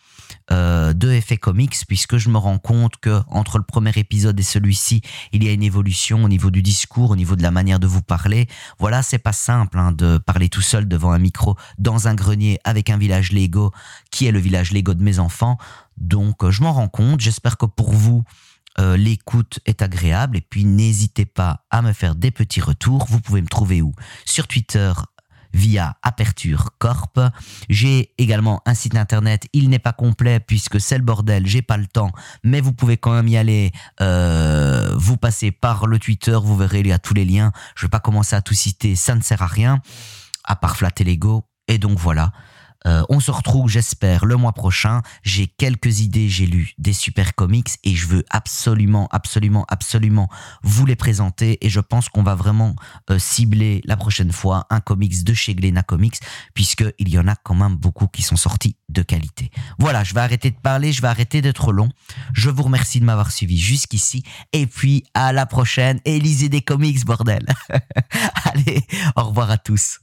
euh, 0.52 0.92
de 0.92 1.10
Effet 1.10 1.36
Comics, 1.36 1.76
puisque 1.88 2.18
je 2.18 2.28
me 2.28 2.38
rends 2.38 2.58
compte 2.58 2.96
que 2.98 3.20
entre 3.28 3.58
le 3.58 3.64
premier 3.64 3.92
épisode 3.96 4.38
et 4.38 4.44
celui-ci, 4.44 5.00
il 5.32 5.42
y 5.42 5.48
a 5.48 5.52
une 5.52 5.62
évolution 5.62 6.22
au 6.22 6.28
niveau 6.28 6.50
du 6.50 6.62
discours, 6.62 7.10
au 7.10 7.16
niveau 7.16 7.34
de 7.34 7.42
la 7.42 7.50
manière 7.50 7.80
de 7.80 7.86
vous 7.86 8.02
parler. 8.02 8.46
Voilà, 8.78 9.02
c'est 9.02 9.18
pas 9.18 9.32
simple 9.32 9.78
hein, 9.78 9.92
de 9.92 10.18
parler 10.18 10.48
tout 10.48 10.62
seul 10.62 10.86
devant 10.86 11.12
un 11.12 11.18
micro 11.18 11.56
dans 11.78 12.06
un 12.06 12.14
grenier 12.14 12.58
avec 12.64 12.90
un 12.90 12.98
village 12.98 13.32
Lego 13.32 13.72
qui 14.10 14.26
est 14.26 14.32
le 14.32 14.38
village 14.38 14.72
Lego 14.72 14.94
de 14.94 15.02
mes 15.02 15.18
enfants. 15.18 15.58
Donc, 15.96 16.44
euh, 16.44 16.50
je 16.50 16.62
m'en 16.62 16.72
rends 16.72 16.88
compte. 16.88 17.20
J'espère 17.20 17.56
que 17.56 17.66
pour 17.66 17.92
vous, 17.92 18.24
euh, 18.78 18.96
l'écoute 18.96 19.58
est 19.66 19.82
agréable 19.82 20.36
et 20.36 20.40
puis 20.40 20.64
n'hésitez 20.64 21.26
pas 21.26 21.64
à 21.70 21.82
me 21.82 21.92
faire 21.92 22.14
des 22.14 22.30
petits 22.30 22.60
retours. 22.60 23.04
Vous 23.08 23.20
pouvez 23.20 23.42
me 23.42 23.48
trouver 23.48 23.82
où? 23.82 23.92
Sur 24.24 24.46
Twitter 24.46 24.92
via 25.52 25.96
Aperture 26.02 26.70
Corp. 26.78 27.18
J'ai 27.68 28.12
également 28.18 28.62
un 28.66 28.74
site 28.74 28.96
internet. 28.96 29.46
Il 29.52 29.68
n'est 29.68 29.78
pas 29.78 29.92
complet 29.92 30.40
puisque 30.40 30.80
c'est 30.80 30.98
le 30.98 31.04
bordel. 31.04 31.46
J'ai 31.46 31.62
pas 31.62 31.76
le 31.76 31.86
temps, 31.86 32.12
mais 32.42 32.60
vous 32.60 32.72
pouvez 32.72 32.96
quand 32.96 33.12
même 33.12 33.28
y 33.28 33.36
aller. 33.36 33.72
Euh, 34.00 34.94
vous 34.96 35.16
passez 35.16 35.50
par 35.50 35.86
le 35.86 35.98
Twitter, 35.98 36.38
vous 36.42 36.56
verrez 36.56 36.80
il 36.80 36.86
y 36.86 36.92
a 36.92 36.98
tous 36.98 37.14
les 37.14 37.24
liens. 37.24 37.52
Je 37.76 37.86
vais 37.86 37.90
pas 37.90 38.00
commencer 38.00 38.36
à 38.36 38.42
tout 38.42 38.54
citer, 38.54 38.94
ça 38.96 39.14
ne 39.14 39.22
sert 39.22 39.42
à 39.42 39.46
rien 39.46 39.80
à 40.44 40.56
part 40.56 40.76
flatter 40.76 41.04
l'ego. 41.04 41.44
Et 41.68 41.78
donc 41.78 41.98
voilà. 41.98 42.32
Euh, 42.86 43.02
on 43.08 43.20
se 43.20 43.30
retrouve, 43.30 43.68
j'espère, 43.68 44.24
le 44.24 44.36
mois 44.36 44.52
prochain. 44.52 45.02
J'ai 45.22 45.46
quelques 45.46 46.00
idées, 46.00 46.28
j'ai 46.28 46.46
lu 46.46 46.72
des 46.78 46.92
super 46.92 47.34
comics 47.34 47.70
et 47.84 47.94
je 47.94 48.06
veux 48.06 48.24
absolument, 48.30 49.08
absolument, 49.10 49.64
absolument 49.68 50.28
vous 50.62 50.86
les 50.86 50.96
présenter. 50.96 51.58
Et 51.64 51.70
je 51.70 51.80
pense 51.80 52.08
qu'on 52.08 52.22
va 52.22 52.34
vraiment 52.34 52.74
euh, 53.10 53.18
cibler 53.18 53.82
la 53.84 53.96
prochaine 53.96 54.32
fois 54.32 54.66
un 54.70 54.80
comics 54.80 55.24
de 55.24 55.34
chez 55.34 55.54
Glena 55.54 55.82
Comics, 55.82 56.18
puisqu'il 56.54 57.08
y 57.08 57.18
en 57.18 57.28
a 57.28 57.36
quand 57.36 57.54
même 57.54 57.76
beaucoup 57.76 58.06
qui 58.06 58.22
sont 58.22 58.36
sortis 58.36 58.76
de 58.88 59.02
qualité. 59.02 59.50
Voilà, 59.78 60.04
je 60.04 60.14
vais 60.14 60.20
arrêter 60.20 60.50
de 60.50 60.58
parler, 60.58 60.92
je 60.92 61.02
vais 61.02 61.08
arrêter 61.08 61.42
d'être 61.42 61.72
long. 61.72 61.88
Je 62.32 62.50
vous 62.50 62.62
remercie 62.62 63.00
de 63.00 63.04
m'avoir 63.04 63.30
suivi 63.30 63.58
jusqu'ici. 63.58 64.22
Et 64.52 64.66
puis 64.66 65.04
à 65.14 65.32
la 65.32 65.46
prochaine. 65.46 66.00
Et 66.04 66.18
lisez 66.18 66.48
des 66.48 66.62
comics, 66.62 67.04
bordel. 67.04 67.46
Allez, 68.44 68.84
au 69.16 69.24
revoir 69.24 69.50
à 69.50 69.58
tous. 69.58 70.00